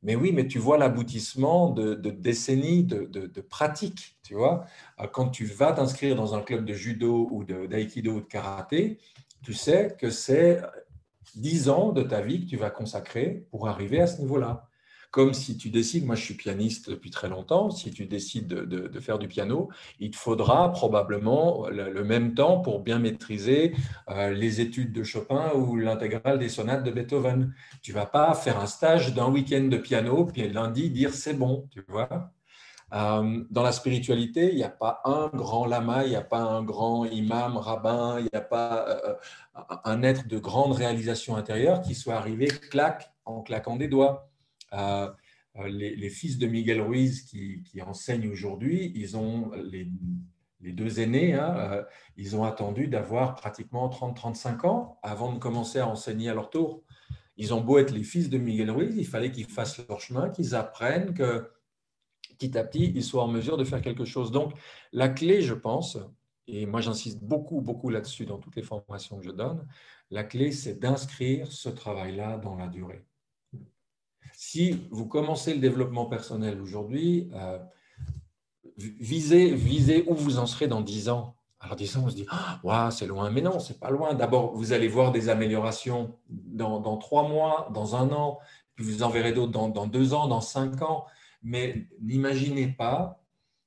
[0.04, 4.16] Mais oui, mais tu vois l'aboutissement de, décennies de, pratiques.
[4.22, 4.66] Tu vois,
[5.00, 8.98] euh, quand tu vas t'inscrire dans un club de judo ou d'aïkido ou de karaté,
[9.42, 10.60] tu sais que c'est
[11.34, 14.68] dix ans de ta vie que tu vas consacrer pour arriver à ce niveau-là.
[15.14, 18.98] Comme si tu décides, moi je suis pianiste depuis très longtemps, si tu décides de,
[18.98, 19.68] faire du piano,
[20.00, 23.76] il te faudra probablement le, même temps pour bien maîtriser
[24.10, 27.54] euh, les études de Chopin ou l'intégrale des sonates de Beethoven.
[27.80, 31.68] Tu vas pas faire un stage d'un week-end de piano, puis lundi dire c'est bon,
[31.70, 32.32] tu vois.
[32.92, 36.40] Euh, dans la spiritualité, il n'y a pas un grand lama, il n'y a pas
[36.40, 39.14] un grand imam, rabbin, il n'y a pas euh,
[39.84, 44.28] un être de grande réalisation intérieure qui soit arrivé clac en claquant des doigts.
[44.74, 45.08] Euh,
[45.68, 49.88] les, fils de Miguel Ruiz qui, enseignent aujourd'hui, ils ont les,
[50.60, 51.84] deux aînés, hein, euh,
[52.16, 56.82] ils ont attendu d'avoir pratiquement 30-35 ans avant de commencer à enseigner à leur tour.
[57.36, 60.30] Ils ont beau être les fils de Miguel Ruiz, il fallait qu'ils fassent leur chemin,
[60.30, 61.50] qu'ils apprennent, que
[62.38, 64.32] petit à petit, ils soient en mesure de faire quelque chose.
[64.32, 64.52] Donc,
[64.92, 65.98] la clé, je pense,
[66.46, 69.66] et moi j'insiste beaucoup, beaucoup là-dessus dans toutes les formations que je donne,
[70.10, 73.04] la clé, c'est d'inscrire ce travail-là dans la durée.
[74.36, 77.58] Si vous commencez le développement personnel aujourd'hui, euh,
[78.76, 81.36] visez, visez où vous en serez dans 10 ans.
[81.60, 83.30] Alors 10 ans, on se dit, ah, c'est loin.
[83.30, 84.14] Mais non, c'est pas loin.
[84.14, 88.38] D'abord, vous allez voir des améliorations dans, dans 3 mois, dans un an,
[88.74, 91.06] puis vous en verrez d'autres dans, dans 2 ans, dans 5 ans.
[91.42, 93.23] Mais n'imaginez pas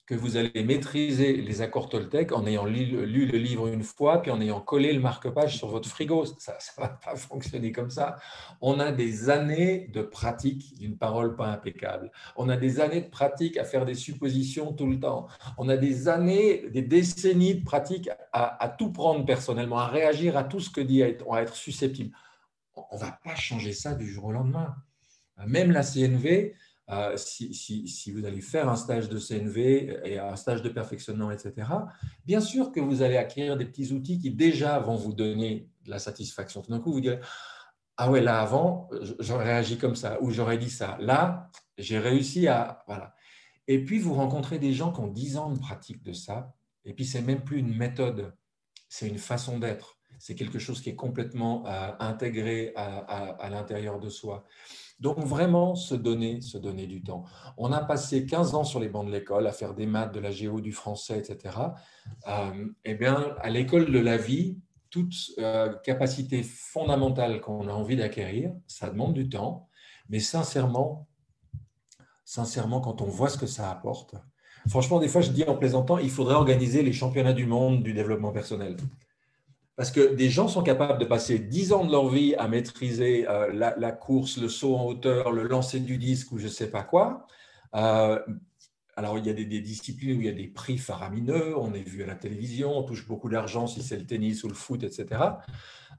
[0.08, 4.32] que vous allez maîtriser les accords Toltec en ayant lu, le livre une fois, puis
[4.32, 6.26] en ayant collé le marque-page sur votre frigo.
[6.40, 8.16] Ça ne va pas fonctionner comme ça.
[8.62, 12.10] On a des années de pratique d'une parole pas impeccable.
[12.38, 15.28] On a des années de pratique à faire des suppositions tout le temps.
[15.58, 20.46] On a des années, des décennies de pratique à, tout prendre personnellement, à réagir à
[20.46, 22.16] tout ce que dit, à être, à être susceptible.
[22.76, 24.74] On ne va pas changer ça du jour au lendemain.
[25.46, 26.54] Même la CNV,
[26.90, 31.68] euh, si, vous allez faire un stage de CNV et un stage de perfectionnement, etc.,
[32.26, 35.90] bien sûr que vous allez acquérir des petits outils qui déjà vont vous donner de
[35.90, 36.62] la satisfaction.
[36.62, 37.20] Tout d'un coup, vous direz,
[37.98, 40.98] ah ouais, là avant, j'aurais réagi comme ça, ou j'aurais dit ça.
[41.02, 42.84] Là, j'ai réussi à...
[42.88, 43.14] Voilà.
[43.68, 46.54] Et puis, vous rencontrez des gens qui ont 10 ans de pratique de ça,
[46.86, 48.34] et puis c'est même plus une méthode,
[48.88, 49.98] c'est une façon d'être.
[50.20, 54.46] C'est quelque chose qui est complètement euh, intégré à l'intérieur de soi.
[55.00, 57.24] Donc vraiment se donner, se donner du temps.
[57.58, 60.20] On a passé 15 ans sur les bancs de l'école à faire des maths, de
[60.20, 61.56] la géo, du français, etc.
[62.28, 64.58] Euh, eh bien, à l'école de la vie,
[64.90, 69.70] toute euh, capacité fondamentale qu'on a envie d'acquérir, ça demande du temps,
[70.10, 71.08] mais sincèrement,
[72.26, 74.16] sincèrement, quand on voit ce que ça apporte,
[74.68, 77.94] franchement, des fois, je dis en plaisantant, il faudrait organiser les championnats du monde du
[77.94, 78.78] développement personnel.
[79.78, 83.30] Parce que des gens sont capables de passer 10 ans de leur vie à maîtriser
[83.30, 86.72] euh, la, course, le saut en hauteur, le lancer du disque ou je ne sais
[86.72, 87.28] pas quoi.
[87.76, 88.20] Euh,
[88.96, 91.88] alors, il y a des, disciplines où il y a des prix faramineux, on est
[91.88, 94.82] vu à la télévision, on touche beaucoup d'argent si c'est le tennis ou le foot,
[94.82, 95.22] etc.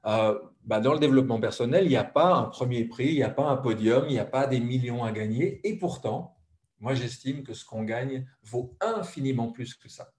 [0.05, 3.23] Euh, bah, dans le développement personnel, il n'y a pas un premier prix, il n'y
[3.23, 5.65] a pas un podium, il n'y a pas des millions à gagner.
[5.65, 6.35] Et pourtant,
[6.81, 10.11] moi, j'estime que ce qu'on gagne vaut infiniment plus que ça.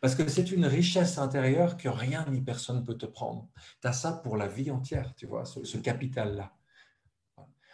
[0.00, 3.48] Parce que c'est une richesse intérieure que rien ni personne ne peut te prendre.
[3.80, 6.52] Tu as ça pour la vie entière, tu vois, ce, capital-là.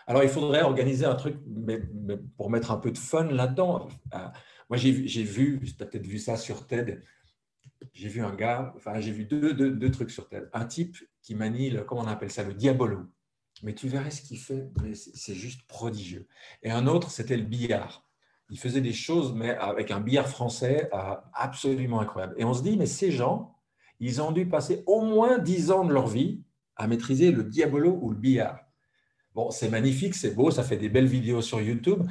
[0.06, 1.80] Alors, il faudrait organiser un truc mais,
[2.36, 3.88] pour mettre un peu de fun là-dedans.
[4.14, 4.28] Euh,
[4.68, 7.02] moi, j'ai vu, tu as peut-être vu ça sur TED,
[7.92, 10.48] j'ai vu un gars, enfin, j'ai vu deux, deux, trucs sur TED.
[10.52, 13.06] Un type qui manie, comment on appelle ça, le diabolo.
[13.62, 16.28] Mais tu verrais ce qu'il fait, c'est juste prodigieux.
[16.62, 18.05] Et un autre, c'était le billard
[18.50, 22.34] il faisait des choses, mais avec un billard français euh, absolument incroyable.
[22.38, 23.56] Et on se dit, mais ces gens,
[23.98, 26.42] ils ont dû passer au moins dix ans de leur vie
[26.76, 28.60] à maîtriser le diabolo ou le billard.
[29.34, 32.02] Bon, c'est magnifique, c'est beau, ça fait des belles vidéos sur YouTube.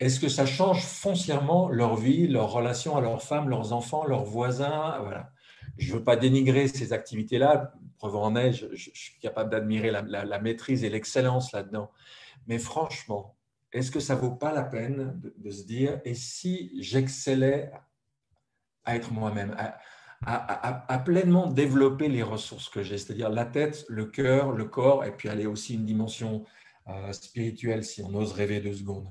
[0.00, 4.24] Est-ce que ça change foncièrement leur vie, leur relation à leurs femmes, leurs enfants, leurs
[4.24, 4.98] voisins?
[5.00, 5.30] Voilà.
[5.76, 7.72] Je ne veux pas dénigrer ces activités-là.
[7.98, 11.90] Preuve en est, je, suis capable d'admirer la maîtrise et l'excellence là-dedans.
[12.46, 13.33] Mais franchement,
[13.74, 17.72] est-ce que ça vaut pas la peine de, se dire, et si j'excellais
[18.84, 19.56] à être moi-même,
[20.26, 25.10] à, pleinement développer les ressources que j'ai, c'est-à-dire la tête, le cœur, le corps, et
[25.10, 26.44] puis aller aussi une dimension
[26.88, 29.10] euh, spirituelle, si on ose rêver deux secondes.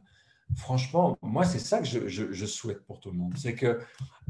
[0.55, 3.33] Franchement, moi, c'est ça que je, souhaite pour tout le monde.
[3.35, 3.75] C'est qu'à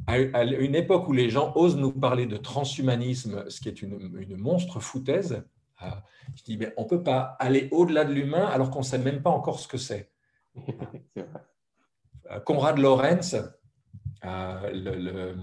[0.08, 4.36] à une époque où les gens osent nous parler de transhumanisme, ce qui est une,
[4.38, 5.44] monstre foutaise,
[5.84, 5.90] euh,
[6.36, 8.98] je dis, mais on ne peut pas aller au-delà de l'humain alors qu'on ne sait
[8.98, 10.13] même pas encore ce que c'est.
[12.32, 13.36] Euh, Conrad Lorenz,
[14.24, 15.36] euh, le,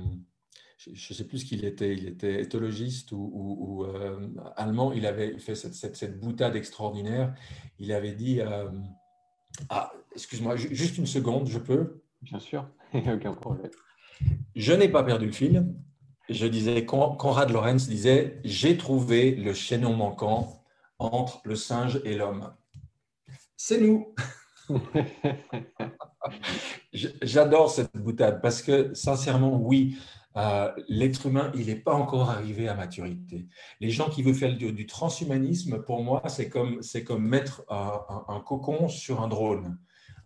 [0.78, 5.38] je ne sais plus ce qu'il était, il était éthologiste ou, euh, allemand, il avait
[5.38, 7.34] fait cette, cette, boutade extraordinaire.
[7.78, 8.40] Il avait dit,
[9.68, 12.02] ah, excuse-moi, juste une seconde, je peux?
[12.22, 13.70] Bien sûr, aucun problème.
[14.56, 15.66] Je n'ai pas perdu le fil.
[16.30, 20.64] Je disais, Conrad Lorenz disait, j'ai trouvé le chaînon manquant
[20.98, 22.54] entre le singe et l'homme.
[23.56, 24.14] C'est nous.
[26.92, 29.96] J'adore cette boutade parce que, sincèrement, oui,
[30.36, 33.48] euh, l'être humain, il n'est pas encore arrivé à maturité.
[33.80, 38.88] Les gens qui veulent faire du, transhumanisme, pour moi, c'est comme, comme mettre un, cocon
[38.88, 39.78] sur un drone.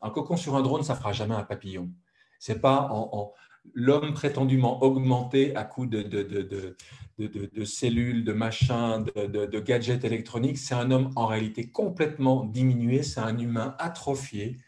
[0.03, 1.91] Un cocon sur un drone, ça fera jamais un papillon.
[2.39, 3.33] C'est pas en,
[3.73, 10.59] l'homme prétendument augmenté à coup de, de, cellules, de machins, de, gadgets électroniques.
[10.59, 13.03] C'est un homme en réalité complètement diminué.
[13.03, 14.59] C'est un humain atrophié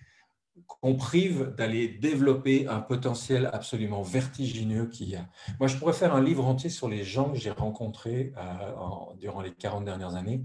[0.66, 5.26] qu'on prive d'aller développer un potentiel absolument vertigineux qu'il y a.
[5.60, 9.42] Moi, je pourrais faire un livre entier sur les gens que j'ai rencontrés euh, durant
[9.42, 10.44] les 40 dernières années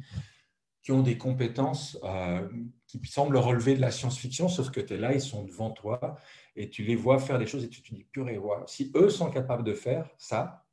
[0.84, 2.48] qui ont des compétences euh,
[2.88, 6.18] qui semblent relever de la science-fiction, sauf que tu es là, ils sont devant toi
[6.56, 8.64] et tu les vois faire des choses et tu te dis, purée, wow.
[8.68, 10.66] si eux sont capables de faire ça,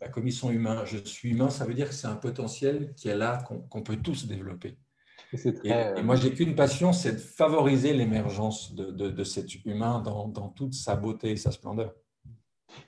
[0.00, 2.94] bah, comme ils sont humains, je suis humain, ça veut dire que c'est un potentiel
[2.94, 4.76] qui est là, qu'on peut tous développer.
[5.64, 10.48] Et, moi, j'ai qu'une passion, c'est de favoriser l'émergence de, de, cet humain dans, dans,
[10.48, 11.94] toute sa beauté et sa splendeur.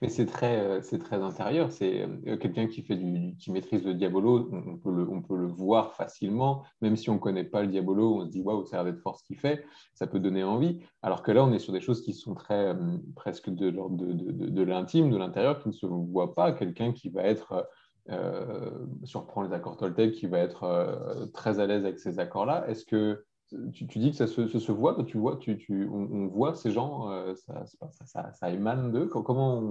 [0.03, 1.71] Mais c'est très, euh, c'est très intérieur.
[1.71, 5.37] C'est euh, quelqu'un qui fait du, qui maîtrise le diabolo, on peut le, on peut
[5.37, 8.65] le voir facilement, même si on ne connaît pas le diabolo, on se dit waouh,
[8.65, 10.81] ça a l'air d'être fort ce qu'il fait, ça peut donner envie.
[11.03, 12.75] Alors que là, on est sur des choses qui sont très euh,
[13.15, 16.53] presque de l'ordre de, de, de l'intime, de l'intérieur, qui ne se voit pas.
[16.53, 17.69] Quelqu'un qui va être
[18.11, 18.71] euh,
[19.05, 22.65] surprend les accords Toltec, qui va être très à l'aise avec ces accords-là.
[22.69, 23.25] Est-ce que
[23.73, 27.35] tu, dis que ça se, voit, tu vois, tu, tu, on, voit ces gens, euh,
[27.35, 27.65] ça,
[28.05, 29.07] ça, ça, émane d'eux.
[29.07, 29.63] Comment,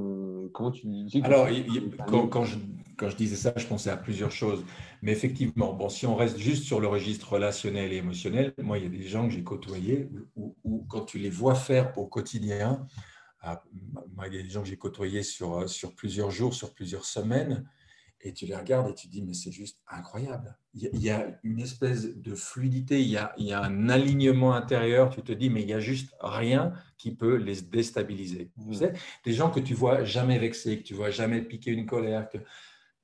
[0.54, 1.48] comment tu dis Alors,
[2.08, 2.58] quand, quand, je,
[2.98, 4.64] quand, je, disais ça, je pensais à plusieurs choses.
[5.02, 8.86] Mais effectivement, bon, si on reste juste sur le registre relationnel et émotionnel, moi, il
[8.86, 12.86] y a des gens que j'ai côtoyés où, quand tu les vois faire au quotidien,
[13.42, 13.62] ah,
[14.16, 17.06] moi, il y a des gens que j'ai côtoyés sur, sur plusieurs jours, sur plusieurs
[17.06, 17.66] semaines,
[18.26, 20.58] et tu les regardes et tu te dis, mais c'est juste incroyable.
[20.74, 24.56] Il y, a une espèce de fluidité, il y, a, il y, a, un alignement
[24.56, 25.12] intérieur.
[25.12, 28.52] Tu te dis, mais il n'y a juste rien qui peut les déstabiliser.
[28.60, 28.74] Tu mmh.
[28.74, 32.28] sais, des gens que tu vois jamais vexés, que tu vois jamais piquer une colère,
[32.28, 32.40] que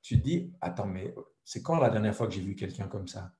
[0.02, 3.06] tu te dis, attends, mais c'est quand la dernière fois que j'ai vu quelqu'un comme
[3.06, 3.32] ça?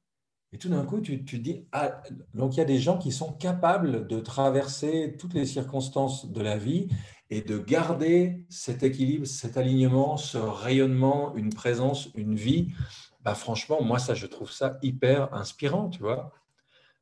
[0.53, 3.11] Et tout d'un coup, tu, tu dis, ah, donc il y a des gens qui
[3.11, 6.88] sont capables de traverser toutes les circonstances de la vie
[7.33, 12.75] et de garder cet équilibre, cet alignement, ce rayonnement, une présence, une vie.
[13.23, 16.35] Bah, franchement, moi, ça, je trouve ça hyper inspirant, tu vois.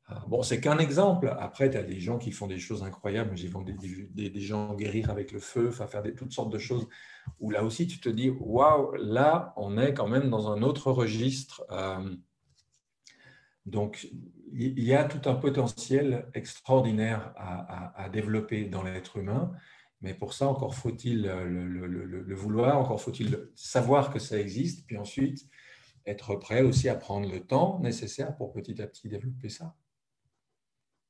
[0.06, 1.34] Ah, bon, c'est qu'un exemple.
[1.40, 3.36] Après, tu as des gens qui font des choses incroyables.
[3.36, 6.86] J'ai vu des, des, gens guérir avec le feu, faire des, toutes sortes de choses.
[7.40, 10.92] Où là aussi, tu te dis, waouh, là, on est quand même dans un autre
[10.92, 11.64] registre.
[11.72, 12.14] Euh,
[13.66, 14.08] donc,
[14.52, 19.52] il y a tout un potentiel extraordinaire à, développer dans l'être humain,
[20.00, 25.46] mais pour ça, encore faut-il le, vouloir, encore faut-il savoir que ça existe, puis ensuite
[26.06, 29.74] être prêt aussi à prendre le temps nécessaire pour petit à petit développer ça.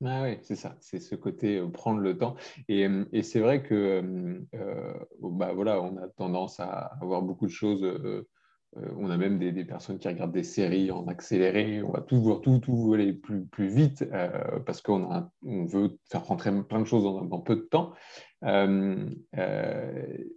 [0.03, 2.35] Ah oui, c'est ça, c'est ce côté euh, prendre le temps.
[2.68, 6.70] Et, euh, c'est vrai que euh, bah voilà, on a tendance à
[7.03, 7.85] avoir beaucoup de choses.
[8.76, 11.83] Euh, on a même des, personnes qui regardent des séries en accéléré.
[11.83, 15.98] On va tout voir, tout, tout aller plus, plus vite euh, parce qu'on on veut
[16.11, 17.92] faire rentrer plein de choses dans, peu de temps.
[18.42, 19.07] Euh,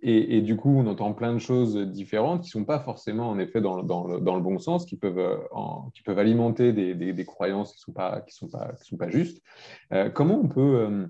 [0.02, 3.40] et, du coup, on entend plein de choses différentes qui ne sont pas forcément en
[3.40, 5.40] effet dans, dans, le, dans le, bon sens, qui peuvent,
[5.94, 8.50] qui peuvent alimenter des, des, croyances qui ne sont, pas, sont,
[8.82, 9.42] sont pas justes.
[10.14, 11.08] comment on peut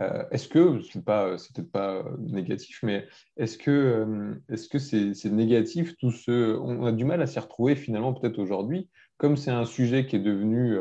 [0.00, 3.06] euh, est-ce que, c'est peut-être pas euh, négatif, mais
[3.36, 7.38] est-ce que, euh, est-ce que c'est, négatif tout ce, on a du mal à s'y
[7.38, 10.78] retrouver finalement peut-être aujourd'hui, comme c'est un sujet qui est devenu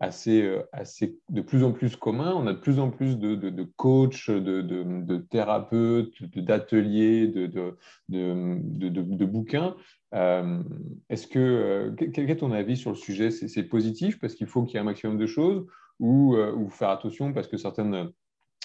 [0.00, 3.50] assez, assez, de plus en plus commun, on a de plus en plus de, de,
[3.50, 9.74] de coachs, de, de, thérapeutes, d'ateliers, de, bouquins.
[10.12, 13.30] est-ce que, quel est ton avis sur le sujet?
[13.30, 15.66] C'est positif parce qu'il faut qu'il y ait un maximum de choses
[16.02, 18.10] euh, ou, faire attention parce que certaines,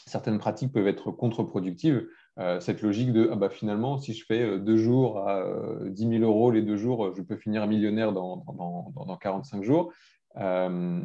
[0.07, 2.07] certaines pratiques peuvent être contre-productives.
[2.39, 5.43] Euh, cette logique de ah bah, finalement, si je fais euh, deux jours à
[5.85, 9.93] 10 000 euros les deux jours, je peux finir millionnaire dans, dans, dans 45 jours.
[10.39, 11.01] Euh,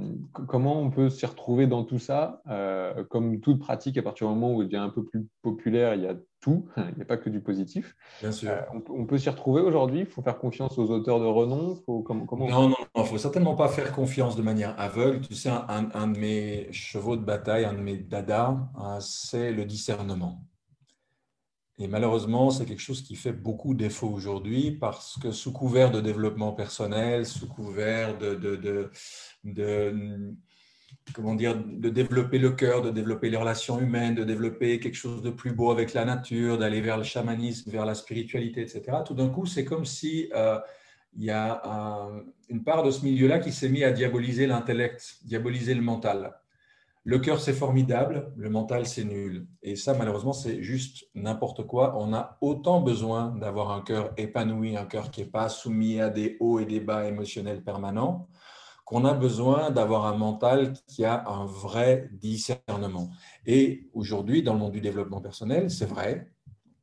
[0.46, 2.42] comment on peut s'y retrouver dans tout ça?
[2.48, 5.94] Euh, Comme toute pratique, à partir du moment où il devient un peu plus populaire,
[5.94, 7.96] il y a tout, il n'y a pas que du positif.
[8.20, 8.50] Bien sûr.
[8.50, 10.00] Euh, on, peut s'y retrouver aujourd'hui?
[10.00, 11.76] Il faut faire confiance aux auteurs de renom?
[11.86, 15.20] Faut, comment, Non, non, il ne faut certainement pas faire confiance de manière aveugle.
[15.20, 18.58] Tu sais, un, de mes chevaux de bataille, un de mes dadas,
[19.00, 20.44] c'est le discernement.
[21.82, 26.00] Et malheureusement, c'est quelque chose qui fait beaucoup défaut aujourd'hui parce que sous couvert de
[26.00, 28.88] développement personnel, sous couvert de,
[31.12, 35.22] comment dire, de développer le cœur, de développer les relations humaines, de développer quelque chose
[35.22, 38.98] de plus beau avec la nature, d'aller vers le chamanisme, vers la spiritualité, etc.
[39.04, 40.60] Tout d'un coup, c'est comme si euh,
[41.16, 41.60] il y a
[42.48, 46.32] une part de ce milieu-là qui s'est mis à diaboliser l'intellect, diaboliser le mental.
[47.04, 49.48] Le cœur, c'est formidable, le mental, c'est nul.
[49.62, 51.96] Et ça, malheureusement, c'est juste n'importe quoi.
[51.98, 56.10] On a autant besoin d'avoir un cœur épanoui, un cœur qui n'est pas soumis à
[56.10, 58.28] des hauts et des bas émotionnels permanents,
[58.84, 63.10] qu'on a besoin d'avoir un mental qui a un vrai discernement.
[63.46, 66.30] Et aujourd'hui, dans le monde du développement personnel, c'est vrai,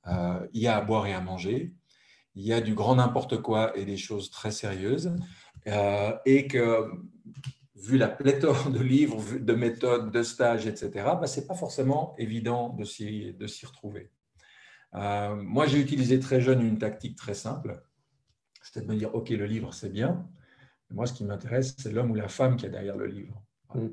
[0.08, 1.74] euh, il y a à boire et à manger,
[2.36, 5.16] il y a du grand n'importe quoi et des choses très sérieuses,
[5.68, 6.90] euh, et que
[7.80, 12.16] vu la pléthore de livres, de méthodes, de stages, etc., bah, ce n'est pas forcément
[12.18, 14.12] évident de s'y, retrouver.
[14.96, 17.82] Euh, moi, j'ai utilisé très jeune une tactique très simple,
[18.62, 20.28] c'était de me dire, OK, le livre, c'est bien.
[20.92, 23.44] Moi, ce qui m'intéresse, c'est l'homme ou la femme qui est derrière le livre.
[23.76, 23.88] Mm.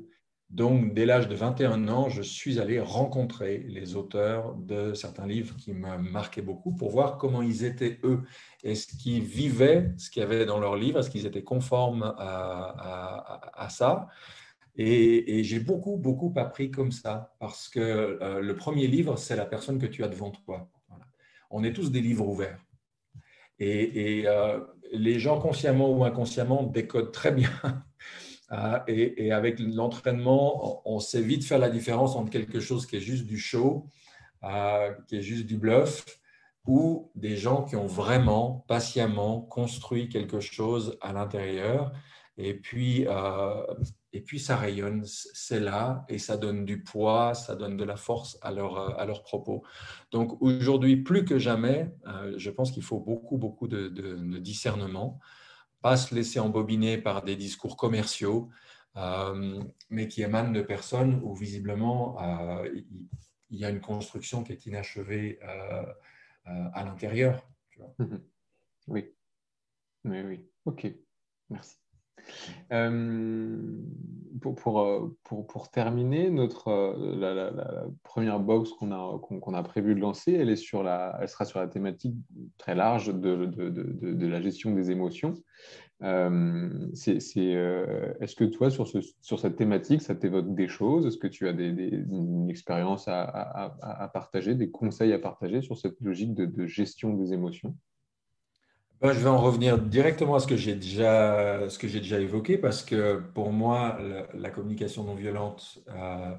[0.49, 5.57] Donc, dès l'âge de 21 ans, je suis allé rencontrer les auteurs de certains livres
[5.57, 8.21] qui me marquaient beaucoup pour voir comment ils étaient eux.
[8.63, 13.67] Est-ce qu'ils vivaient ce qu'il y avait dans leurs livres Est-ce qu'ils étaient conformes à,
[13.69, 14.07] ça
[14.77, 19.45] Et, j'ai beaucoup, beaucoup appris comme ça parce que euh, le premier livre, c'est la
[19.45, 20.69] personne que tu as devant toi.
[21.49, 22.63] On est tous des livres ouverts.
[23.59, 24.61] Et, euh,
[24.93, 27.51] les gens, consciemment ou inconsciemment, décodent très bien
[28.49, 33.01] ah, et, avec l'entraînement, on sait vite faire la différence entre quelque chose qui est
[33.01, 33.89] juste du show,
[34.41, 36.05] ah, qui est juste du bluff,
[36.65, 41.91] ou des gens qui ont vraiment patiemment construit quelque chose à l'intérieur.
[42.37, 43.65] Et puis, euh,
[44.13, 47.95] et puis ça rayonne, c'est là, et ça donne du poids, ça donne de la
[47.95, 49.63] force à, leur, à leurs propos.
[50.11, 55.19] Donc aujourd'hui, plus que jamais, euh, je pense qu'il faut beaucoup, beaucoup de, de discernement
[55.95, 58.49] se laisser embobiner par des discours commerciaux,
[58.97, 62.67] euh, mais qui émanent de personnes où visiblement euh,
[63.49, 65.85] il y a une construction qui est inachevée euh,
[66.45, 67.47] à l'intérieur.
[68.87, 69.13] Oui.
[70.03, 70.49] Oui, oui.
[70.65, 70.87] Ok.
[71.49, 71.77] Merci.
[72.71, 73.57] Euh,
[74.41, 79.63] pour, pour, euh, pour, pour, terminer, notre, euh, la, première box qu'on a, qu'on a
[79.63, 82.15] prévu de lancer, elle, est sur la, elle sera sur la thématique
[82.57, 85.33] très large de, de, de, la gestion des émotions.
[86.03, 91.07] Euh, c'est, est-ce que toi, sur, ce, sur cette thématique, ça t'évoque des choses?
[91.07, 95.61] Est-ce que tu as des, une expérience à, à, à, partager, des conseils à partager
[95.61, 97.75] sur cette logique de gestion des émotions?
[99.01, 101.67] Ben, je vais en revenir directement à ce que j'ai déjà,
[102.19, 103.99] évoqué, parce que pour moi,
[104.33, 106.35] la, communication non violente, euh,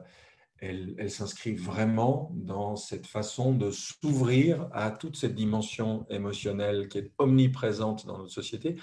[0.61, 7.13] elle, s'inscrit vraiment dans cette façon de s'ouvrir à toute cette dimension émotionnelle qui est
[7.19, 8.77] omniprésente dans notre société.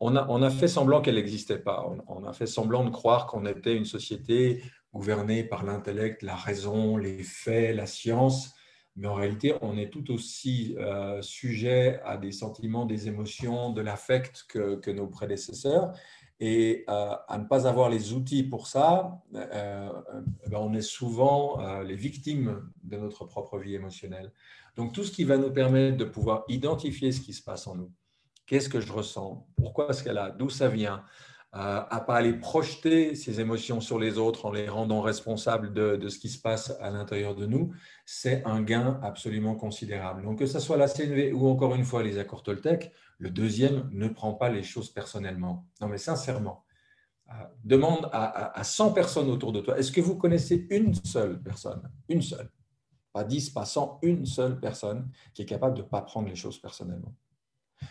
[0.00, 1.88] On a, fait semblant qu'elle n'existait pas.
[2.08, 4.62] On, a fait semblant de croire qu'on était une société
[4.92, 8.54] gouvernée par l'intellect, la raison, les faits, la science
[8.96, 13.80] mais en réalité, on est tout aussi euh, sujet à des sentiments, des émotions, de
[13.80, 15.92] l'affect que, nos prédécesseurs.
[16.38, 19.90] Et euh, à ne pas avoir les outils pour ça, euh,
[20.48, 24.32] ben, on est souvent les victimes de notre propre vie émotionnelle.
[24.76, 27.76] Donc tout ce qui va nous permettre de pouvoir identifier ce qui se passe en
[27.76, 27.92] nous,
[28.46, 31.04] qu'est-ce que je ressens, pourquoi est-ce qu'elle a, d'où ça vient,
[31.56, 36.18] à pas aller projeter ces émotions sur les autres en les rendant responsables de, ce
[36.18, 37.72] qui se passe à l'intérieur de nous,
[38.04, 40.24] c'est un gain absolument considérable.
[40.24, 43.88] Donc que ce soit la CNV ou encore une fois les accords Toltec, le deuxième
[43.92, 45.64] ne prend pas les choses personnellement.
[45.80, 46.64] Non mais sincèrement,
[47.30, 51.40] euh, demande à, à 100 personnes autour de toi, est-ce que vous connaissez une seule
[51.40, 52.50] personne, une seule,
[53.12, 56.34] pas 10, pas 100, une seule personne qui est capable de ne pas prendre les
[56.34, 57.14] choses personnellement?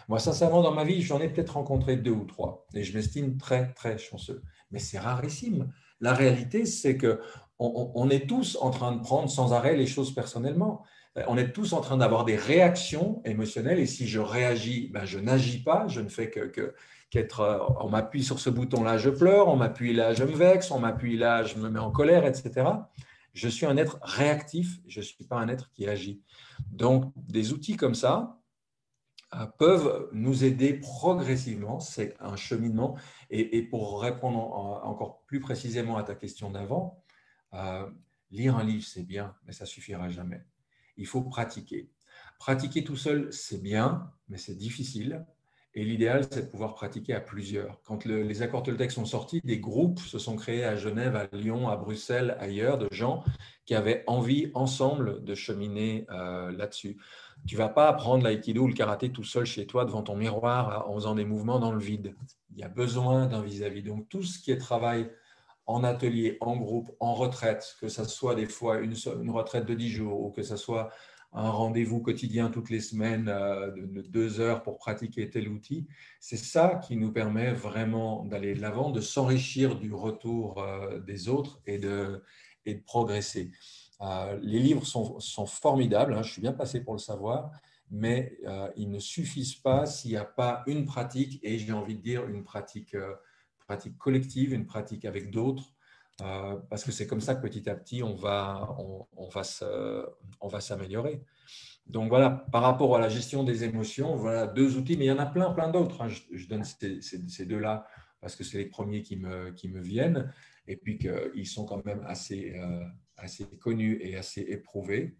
[0.07, 3.37] Moi, sincèrement, dans ma vie, j'en ai peut-être rencontré deux ou trois, et je m'estime
[3.37, 4.41] très, très chanceux.
[4.71, 5.71] Mais c'est rarissime.
[5.99, 7.21] La réalité, c'est que
[7.59, 10.83] on, est tous en train de prendre sans arrêt les choses personnellement.
[11.27, 15.19] On est tous en train d'avoir des réactions émotionnelles, et si je réagis, ben, je
[15.19, 16.73] n'agis pas, je ne fais que,
[17.09, 20.71] qu'être, euh, on m'appuie sur ce bouton-là, je pleure, on m'appuie là, je me vexe,
[20.71, 22.67] on m'appuie là, je me mets en colère, etc.
[23.33, 26.21] Je suis un être réactif, je ne suis pas un être qui agit.
[26.71, 28.42] Donc, des outils comme ça, euh,
[29.57, 31.79] peuvent nous aider progressivement.
[31.79, 32.95] C'est un cheminement.
[33.29, 34.37] Et, pour répondre
[34.83, 37.03] encore plus précisément à ta question d'avant,
[37.53, 37.89] euh,
[38.31, 40.41] lire un livre, c'est bien, mais ça suffira jamais.
[40.97, 41.89] Il faut pratiquer.
[42.39, 45.25] Pratiquer tout seul, c'est bien, mais c'est difficile.
[45.75, 47.81] Et l'idéal, c'est de pouvoir pratiquer à plusieurs.
[47.83, 51.67] Quand les accords Toltec sont sortis, des groupes se sont créés à Genève, à Lyon,
[51.67, 53.23] à Bruxelles, ailleurs, de gens
[53.65, 56.97] qui avaient envie ensemble de cheminer euh, là-dessus.
[57.45, 60.89] Tu vas pas apprendre l'aïkido ou le karaté tout seul chez toi devant ton miroir
[60.89, 62.15] en faisant des mouvements dans le vide.
[62.51, 63.83] Il y a besoin d'un vis-à-vis.
[63.83, 65.11] Donc tout ce qui est travail
[65.65, 68.95] en atelier, en groupe, en retraite, que ce soit des fois une,
[69.31, 70.89] retraite de 10 jours ou que ce soit
[71.33, 75.87] un rendez-vous quotidien toutes les semaines de deux heures pour pratiquer tel outil.
[76.19, 80.63] C'est ça qui nous permet vraiment d'aller de l'avant, de s'enrichir du retour
[81.05, 82.21] des autres et de
[82.85, 83.51] progresser.
[83.99, 87.51] Les livres sont, formidables, hein, je suis bien passé pour le savoir,
[87.89, 88.37] mais
[88.75, 92.27] ils ne suffisent pas s'il n'y a pas une pratique, et j'ai envie de dire
[92.27, 92.95] une pratique,
[93.65, 95.73] pratique collective, une pratique avec d'autres,
[96.21, 99.29] euh, parce que c'est comme ça que petit à petit, on va, on,
[100.59, 101.21] s'améliorer.
[101.87, 105.11] Donc voilà, par rapport à la gestion des émotions, voilà deux outils, mais il y
[105.11, 106.01] en a plein, plein d'autres.
[106.01, 106.07] Hein.
[106.09, 107.87] Je, donne ces, deux-là
[108.21, 110.31] parce que c'est les premiers qui me, qui me viennent,
[110.67, 112.85] et puis qu'ils sont quand même assez, euh,
[113.23, 115.17] assez connus et assez éprouvés.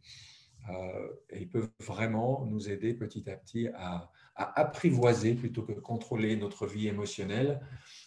[0.70, 6.36] Euh, et ils peuvent vraiment nous aider petit à petit à, apprivoiser plutôt que contrôler
[6.38, 7.62] notre vie émotionnelle,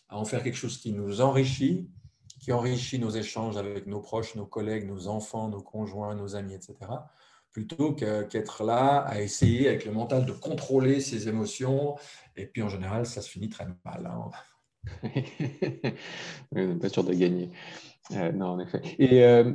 [0.09, 1.89] à en faire quelque chose qui nous enrichit,
[2.41, 6.55] qui enrichit nos échanges avec nos proches, nos collègues, nos enfants, nos conjoints, nos amis,
[6.55, 6.75] etc.,
[7.53, 11.97] plutôt qu'être là à essayer avec le mental de contrôler ses émotions.
[12.37, 14.05] Et puis en général, ça se finit très mal.
[14.07, 14.31] Hein.
[16.81, 17.51] pas sûr de gagner.
[18.13, 18.81] Euh, non, en effet.
[18.99, 19.53] Et, euh,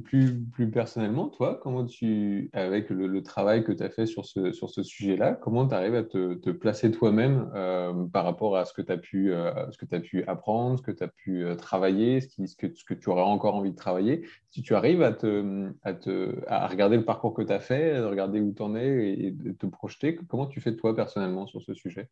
[0.00, 5.34] plus, personnellement, toi, comment tu, avec le, travail que tu as fait sur ce, sujet-là,
[5.34, 8.98] comment tu arrives à te, placer toi-même euh, par rapport à ce que tu as,
[8.98, 13.54] pu, as pu apprendre, ce que tu as pu travailler, ce, que, tu aurais encore
[13.54, 14.26] envie de travailler?
[14.50, 18.62] Si tu arrives à regarder le parcours que tu as fait, à regarder où tu
[18.62, 22.08] en es et, et te projeter, comment tu fais toi personnellement sur ce sujet?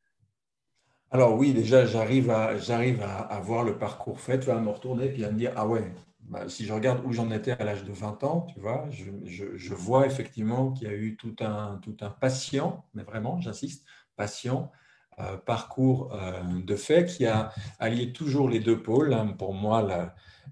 [1.13, 5.39] Alors oui, déjà, j'arrive à, voir le parcours fait, à me retourner et à me
[5.39, 8.47] dire, ah ouais, bah, si je regarde où j'en étais à l'âge de 20 ans,
[8.55, 13.41] tu vois, je, vois effectivement qu'il y a eu tout un, tout patient, mais vraiment,
[13.41, 13.85] j'insiste,
[14.15, 14.71] patient,
[15.19, 19.13] euh, parcours euh, de fait qui a allié toujours les deux pôles.
[19.13, 19.35] Hein.
[19.37, 19.83] Pour moi,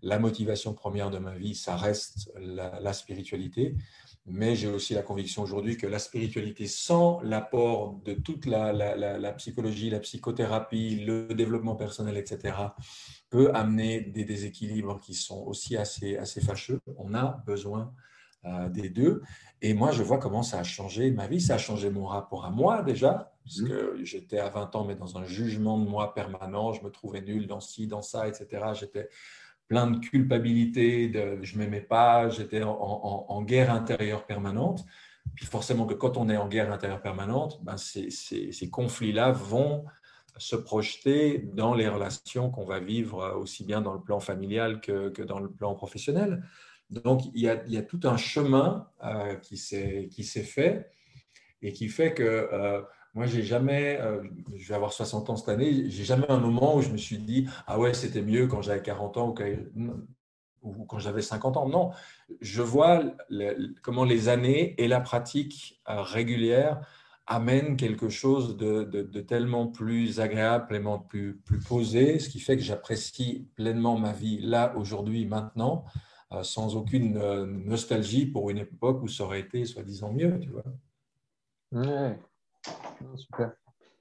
[0.02, 3.76] la, motivation première de ma vie, ça reste la spiritualité
[4.30, 9.90] mais j'ai aussi la conviction aujourd'hui que la spiritualité, sans l'apport de toute la, psychologie,
[9.90, 12.56] la psychothérapie, le développement personnel, etc.,
[13.30, 16.80] peut amener des déséquilibres qui sont aussi assez, assez fâcheux.
[16.96, 17.92] On a besoin
[18.44, 19.22] euh, des deux.
[19.60, 21.40] Et moi, je vois comment ça a changé ma vie.
[21.40, 23.68] Ça a changé mon rapport à moi déjà, parce mmh.
[23.68, 26.72] que j'étais à 20 ans, mais dans un jugement de moi permanent.
[26.72, 28.46] Je me trouvais nul dans ci, dans ça, etc.
[28.74, 29.08] J'étais
[29.68, 31.12] plein de culpabilité,
[31.42, 34.84] je m'aimais pas, j'étais en, guerre intérieure permanente.
[35.34, 39.84] Puis forcément que quand on est en guerre intérieure permanente, ben ces, conflits-là vont
[40.38, 45.10] se projeter dans les relations qu'on va vivre aussi bien dans le plan familial que,
[45.10, 46.42] que dans le plan professionnel.
[46.90, 50.90] Donc il y a, il y a tout un chemin euh, qui s'est fait
[51.60, 52.80] et qui fait que euh,
[53.14, 54.22] moi, j'ai jamais, euh,
[54.54, 57.18] je vais avoir 60 ans cette année, j'ai jamais un moment où je me suis
[57.18, 59.34] dit, ah ouais, c'était mieux quand j'avais 40 ans
[60.62, 61.68] ou, quand j'avais 50 ans.
[61.68, 61.90] Non,
[62.40, 63.02] je vois
[63.82, 66.80] comment les années et la pratique euh, régulière
[67.26, 72.62] amènent quelque chose de, tellement plus agréable, tellement plus, plus posé, ce qui fait que
[72.62, 75.84] j'apprécie pleinement ma vie là, aujourd'hui, maintenant,
[76.32, 77.18] euh, sans aucune
[77.66, 80.64] nostalgie pour une époque où ça aurait été soi-disant mieux, tu vois.
[83.16, 83.52] Super.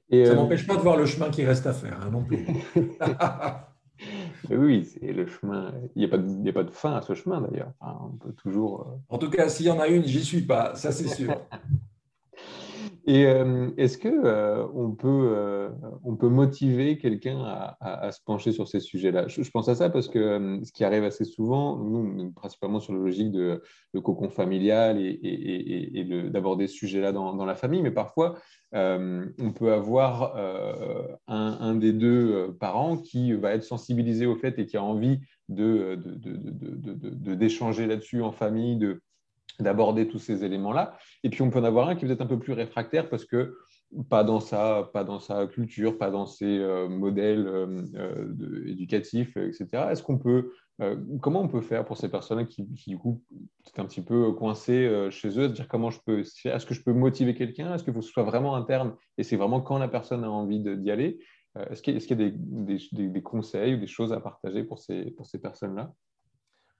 [0.09, 2.09] Et, ça ne euh, m'empêche pas de voir le chemin qui reste à faire hein,
[2.11, 2.45] non plus.
[4.49, 5.74] oui, c'est le chemin.
[5.95, 7.74] Il n'y a, pas de, a pas de fin à ce chemin d'ailleurs.
[7.82, 8.82] on peut toujours.
[8.82, 11.36] Euh, en tout cas, s'il y en a une, j'y suis pas, ça c'est sûr.
[13.07, 15.70] Et euh, est-ce que euh, on, peut, euh,
[16.03, 17.41] on peut motiver quelqu'un
[17.80, 19.30] à, se pencher sur ces sujets-là?
[19.30, 22.99] Je, pense à ça parce que ce qui arrive assez souvent, nous, principalement sur la
[22.99, 23.63] logique de,
[24.03, 28.36] cocon familial et, et, d'aborder ce sujet-là dans, la famille, mais parfois
[28.74, 30.36] on peut avoir
[31.28, 35.99] un, des deux parents qui va être sensibilisé au fait et qui a envie de,
[37.36, 39.01] d'échanger là-dessus en famille, de
[39.59, 40.97] d'aborder tous ces éléments-là.
[41.24, 43.26] Et puis on peut en avoir un qui est peut-être un peu plus réfractaire parce
[43.26, 43.57] que
[44.09, 49.38] pas dans sa, pas dans sa culture, pas dans ses euh, modèles euh, euh, éducatifs,
[49.38, 49.91] etc.
[49.91, 50.51] Est-ce qu'on peut,
[51.21, 53.23] comment on peut faire pour ces personnes qui, du coup,
[53.65, 56.93] c'est un petit peu coincé chez eux, dire comment je peux, est-ce que je peux
[56.93, 57.73] motiver quelqu'un?
[57.73, 60.29] Est-ce qu'il faut que ce soit vraiment interne et c'est vraiment quand la personne a
[60.29, 61.17] envie d'y aller?
[61.71, 65.91] Est-ce qu'il y a, des, conseils ou des choses à partager pour ces personnes-là?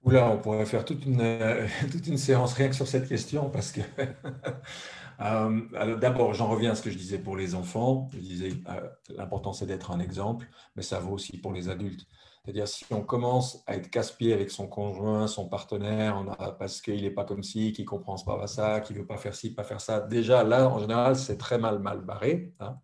[0.04, 1.38] Oula, on pourrait faire toute une,
[1.92, 3.80] toute une séance rien que sur cette question parce que
[5.20, 8.08] euh, d'abord, j'en reviens à ce que je disais pour les enfants.
[8.12, 10.46] Je disais euh, l'important c'est d'être un exemple,
[10.76, 12.06] mais ça vaut aussi pour les adultes.
[12.44, 16.24] C'est-à-dire si on commence à être casse-pied avec son conjoint, son partenaire,
[16.58, 19.18] parce qu'il n'est pas comme ci, qu'il ne comprend pas ça, qu'il ne veut pas
[19.18, 22.54] faire ci, pas faire ça, déjà là, en général, c'est très mal mal barré.
[22.60, 22.78] Hein.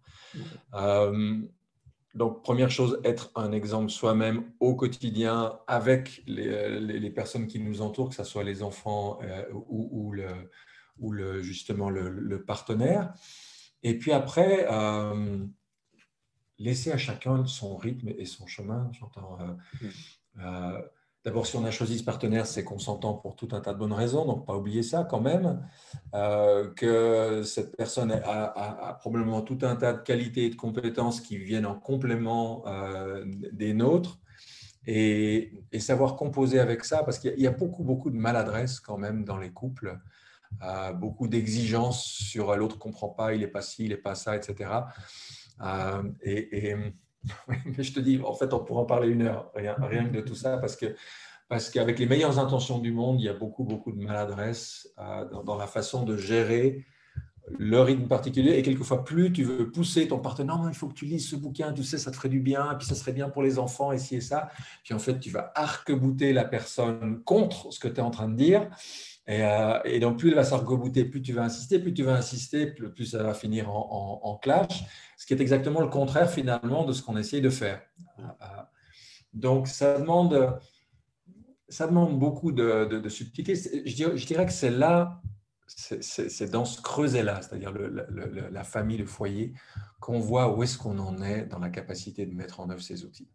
[2.14, 7.58] Euh, donc, première chose, être un exemple soi-même au quotidien avec les, les, personnes qui
[7.60, 10.28] nous entourent, que ce soit les enfants euh, ou, ou, le,
[10.98, 13.12] ou le, justement le, partenaire.
[13.82, 15.44] Et puis après, euh,
[16.58, 18.90] laisser à chacun son rythme et son chemin.
[18.92, 19.38] J'entends.
[19.80, 20.80] Mm.
[21.24, 23.78] D'abord, si on a choisi ce partenaire, c'est qu'on s'entend pour tout un tas de
[23.78, 25.66] bonnes raisons, donc pas oublier ça quand même,
[26.14, 31.38] euh, que cette personne a, probablement tout un tas de qualités et de compétences qui
[31.38, 34.20] viennent en complément euh, des nôtres,
[34.86, 39.24] et, savoir composer avec ça, parce qu'il y, a beaucoup, beaucoup de maladresse quand même
[39.24, 39.98] dans les couples,
[40.62, 44.14] euh, beaucoup d'exigences sur l'autre ne comprend pas, il n'est pas ci, il n'est pas
[44.14, 44.70] ça, etc.
[46.22, 46.76] et
[47.48, 50.20] mais je te dis, en fait, on pourrait en parler une heure, rien, que de
[50.20, 50.94] tout ça, parce que
[51.48, 55.42] parce qu'avec les meilleures intentions du monde, il y a beaucoup, beaucoup de maladresse euh,
[55.44, 56.86] dans, la façon de gérer
[57.58, 58.52] le rythme particulier.
[58.52, 61.72] Et quelquefois, plus tu veux pousser ton partenaire, il faut que tu lises ce bouquin,
[61.74, 63.98] tu sais, ça te ferait du bien, puis ça serait bien pour les enfants, et
[63.98, 64.48] ci et ça.
[64.82, 68.28] Puis en fait, tu vas arc-bouter la personne contre ce que tu es en train
[68.28, 68.70] de dire.
[69.28, 72.66] Euh, et, donc, plus elle va s'arc-bouter, plus tu vas insister, plus tu vas insister,
[72.66, 74.84] plus, ça va finir en, clash,
[75.16, 77.82] ce qui est exactement le contraire finalement de ce qu'on essaye de faire.
[78.18, 78.22] Euh,
[79.32, 80.58] donc, ça demande,
[81.68, 83.54] ça demande beaucoup de, subtilité.
[83.86, 85.22] Je dirais, que c'est là,
[85.66, 89.54] c'est dans ce creuset-là, c'est-à-dire la famille, le foyer,
[90.00, 93.04] qu'on voit où est-ce qu'on en est dans la capacité de mettre en œuvre ces
[93.04, 93.28] outils.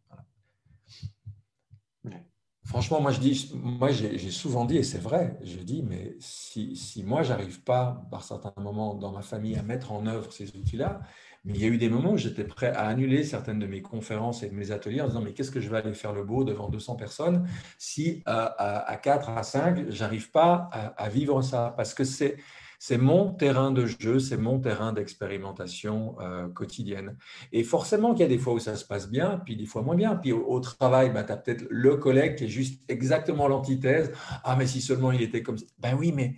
[2.70, 6.76] Franchement, moi, je dis, moi, j'ai souvent dit, et c'est vrai, je dis, mais si,
[6.76, 10.56] si moi, j'arrive pas, par certains moments dans ma famille, à mettre en œuvre ces
[10.56, 11.02] outils-là,
[11.44, 13.82] mais il y a eu des moments où j'étais prêt à annuler certaines de mes
[13.82, 16.24] conférences et de mes ateliers en disant, mais qu'est-ce que je vais aller faire le
[16.24, 17.50] beau devant 200 personnes
[17.80, 18.44] si à,
[18.88, 21.74] à, 4, à 5, j'arrive pas à, vivre ça?
[21.76, 22.38] Parce que c'est
[22.82, 27.18] c'est mon terrain de jeu, c'est mon terrain d'expérimentation euh, quotidienne.
[27.52, 29.82] Et forcément qu'il y a des fois où ça se passe bien, puis des fois
[29.82, 30.16] moins bien.
[30.16, 34.14] Puis au, travail, ben, tu as peut-être le collègue qui est juste exactement l'antithèse.
[34.46, 35.66] Ah, mais si seulement il était comme ça.
[35.78, 36.36] Ben oui, mais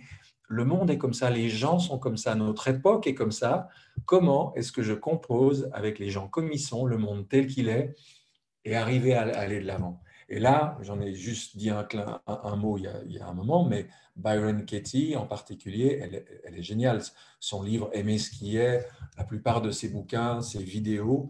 [0.48, 3.68] le monde est comme ça, les gens sont comme ça, notre époque est comme ça.
[4.04, 7.68] Comment est-ce que je compose avec les gens comme ils sont, le monde tel qu'il
[7.68, 7.94] est,
[8.64, 10.02] et arriver à aller de l'avant?
[10.32, 14.64] Et là, j'en ai juste dit un, mot il y, a, un moment, mais Byron
[14.64, 17.02] Katie en particulier, elle, est géniale.
[17.38, 21.28] Son livre Aimer ce qui est, la plupart de ses bouquins, ses vidéos,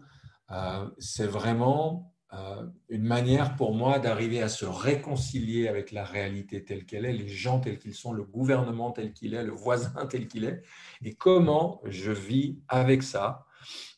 [0.51, 6.63] euh, c'est vraiment euh, une manière pour moi d'arriver à se réconcilier avec la réalité
[6.63, 10.05] telle qu'elle est, les gens tels qu'ils sont, le gouvernement tel qu'il est, le voisin
[10.09, 10.61] tel qu'il est,
[11.03, 13.45] et comment je vis avec ça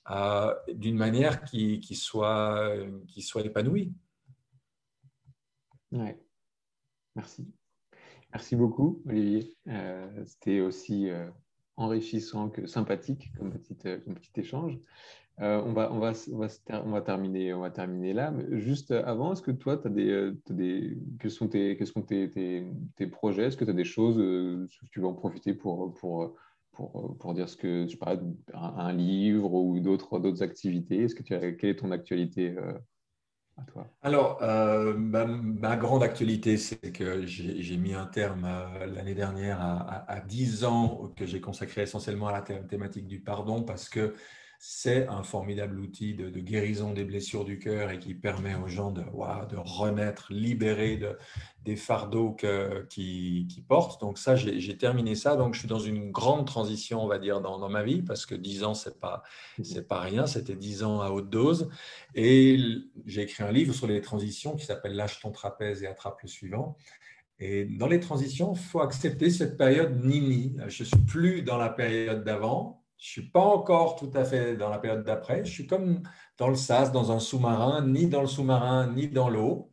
[0.10, 2.74] euh, d'une manière qui, soit,
[3.08, 3.94] qui soit épanouie.
[5.92, 6.20] Ouais.
[7.16, 7.48] Merci.
[8.32, 9.56] Merci beaucoup, Olivier.
[9.68, 11.30] Euh, c'était aussi euh,
[11.78, 14.78] enrichissant que sympathique comme, petite, euh, petit échange.
[15.38, 16.48] on, va, on, va, on, va,
[16.84, 18.32] on, va terminer, on va terminer là.
[18.32, 22.02] Mais juste avant, est-ce que toi, tu as des, des, quels sont, tes, quels sont
[22.02, 23.46] tes, tes, projets?
[23.46, 26.36] Est-ce que tu as des choses, que tu veux en profiter pour, pour,
[26.74, 28.22] pour, pour dire ce que tu parles,
[28.54, 31.04] un, un livre ou d'autres activités?
[31.04, 32.54] Est-ce que tu as, quelle est ton actualité
[34.02, 40.12] alors, euh, ma, grande actualité, c'est que j'ai mis un terme euh, l'année dernière à,
[40.12, 44.14] à, 10 ans que j'ai consacré essentiellement à la thématique du pardon parce que
[44.68, 48.90] c'est un formidable outil de, guérison des blessures du cœur et qui permet aux gens
[48.90, 51.16] de, de renaître libérés de,
[51.64, 54.02] des fardeaux qu'ils qui, portent.
[54.02, 55.36] Donc ça, j'ai terminé ça.
[55.36, 58.34] Donc je suis dans une grande transition, on va dire, dans, ma vie, parce que
[58.34, 59.22] 10 ans, ce n'est pas,
[59.88, 60.26] pas rien.
[60.26, 61.70] C'était 10 ans à haute dose.
[62.16, 62.58] Et
[63.06, 66.28] j'ai écrit un livre sur les transitions qui s'appelle Lâche ton trapèze et attrape le
[66.28, 66.76] suivant.
[67.38, 70.56] Et dans les transitions, il faut accepter cette période nini.
[70.68, 74.56] Je ne suis plus dans la période d'avant je suis pas encore tout à fait
[74.56, 75.44] dans la période d'après.
[75.46, 76.02] Je suis comme
[76.38, 79.70] dans le sas, dans un sous-marin, ni dans le sous-marin, ni dans l'eau.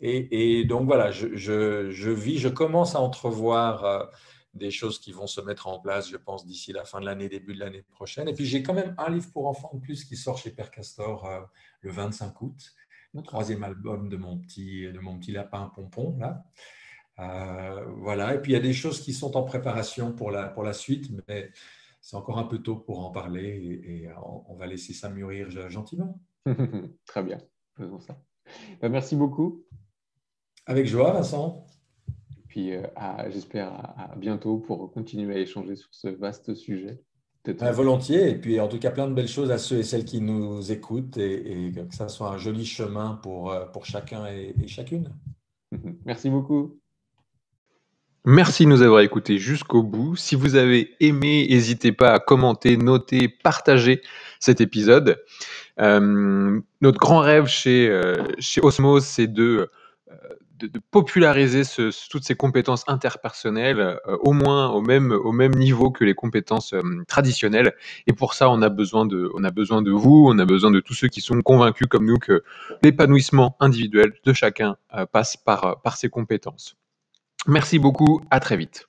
[0.00, 4.04] Et, donc voilà, je, vis, je commence à entrevoir euh,
[4.52, 7.28] des choses qui vont se mettre en place, je pense, d'ici la fin de l'année,
[7.28, 8.28] début de l'année prochaine.
[8.28, 10.70] Et puis j'ai quand même un livre pour enfants de plus qui sort chez Père
[10.70, 11.40] Castor euh,
[11.80, 12.74] le 25 août,
[13.14, 16.44] le troisième album de mon petit, de mon petit lapin pompon là.
[17.18, 18.34] Euh, voilà.
[18.34, 20.74] Et puis il y a des choses qui sont en préparation pour la, pour la
[20.74, 21.50] suite, mais
[22.06, 24.08] c'est encore un peu tôt pour en parler et,
[24.48, 26.20] on, va laisser ça mûrir gentiment.
[27.04, 27.38] Très bien,
[27.76, 28.16] faisons ça.
[28.80, 29.64] Ben, merci beaucoup.
[30.66, 31.66] Avec joie, Vincent.
[32.46, 32.86] Puis euh,
[33.30, 37.02] j'espère à, bientôt pour continuer à échanger sur ce vaste sujet.
[37.44, 40.04] Ben, volontiers, et puis en tout cas plein de belles choses à ceux et celles
[40.04, 44.68] qui nous écoutent et, que ça soit un joli chemin pour, euh, pour chacun et
[44.68, 45.12] chacune.
[46.04, 46.78] Merci beaucoup.
[48.28, 50.16] Merci de nous avoir écoutés jusqu'au bout.
[50.16, 54.02] Si vous avez aimé, n'hésitez pas à commenter, noter, partager
[54.40, 55.22] cet épisode.
[55.80, 59.70] Euh, notre grand rêve chez, euh, chez Osmos, c'est de,
[60.10, 60.16] euh,
[60.58, 61.62] de, populariser
[62.10, 66.74] toutes ces compétences interpersonnelles au moins au même, au même niveau que les compétences
[67.06, 67.74] traditionnelles.
[68.08, 70.72] Et pour ça, on a, besoin de, on a besoin de vous, on a besoin
[70.72, 72.42] de tous ceux qui sont convaincus comme nous que
[72.82, 74.76] l'épanouissement individuel de chacun
[75.12, 76.76] passe par, par ces compétences.
[77.46, 78.88] Merci beaucoup, à très vite.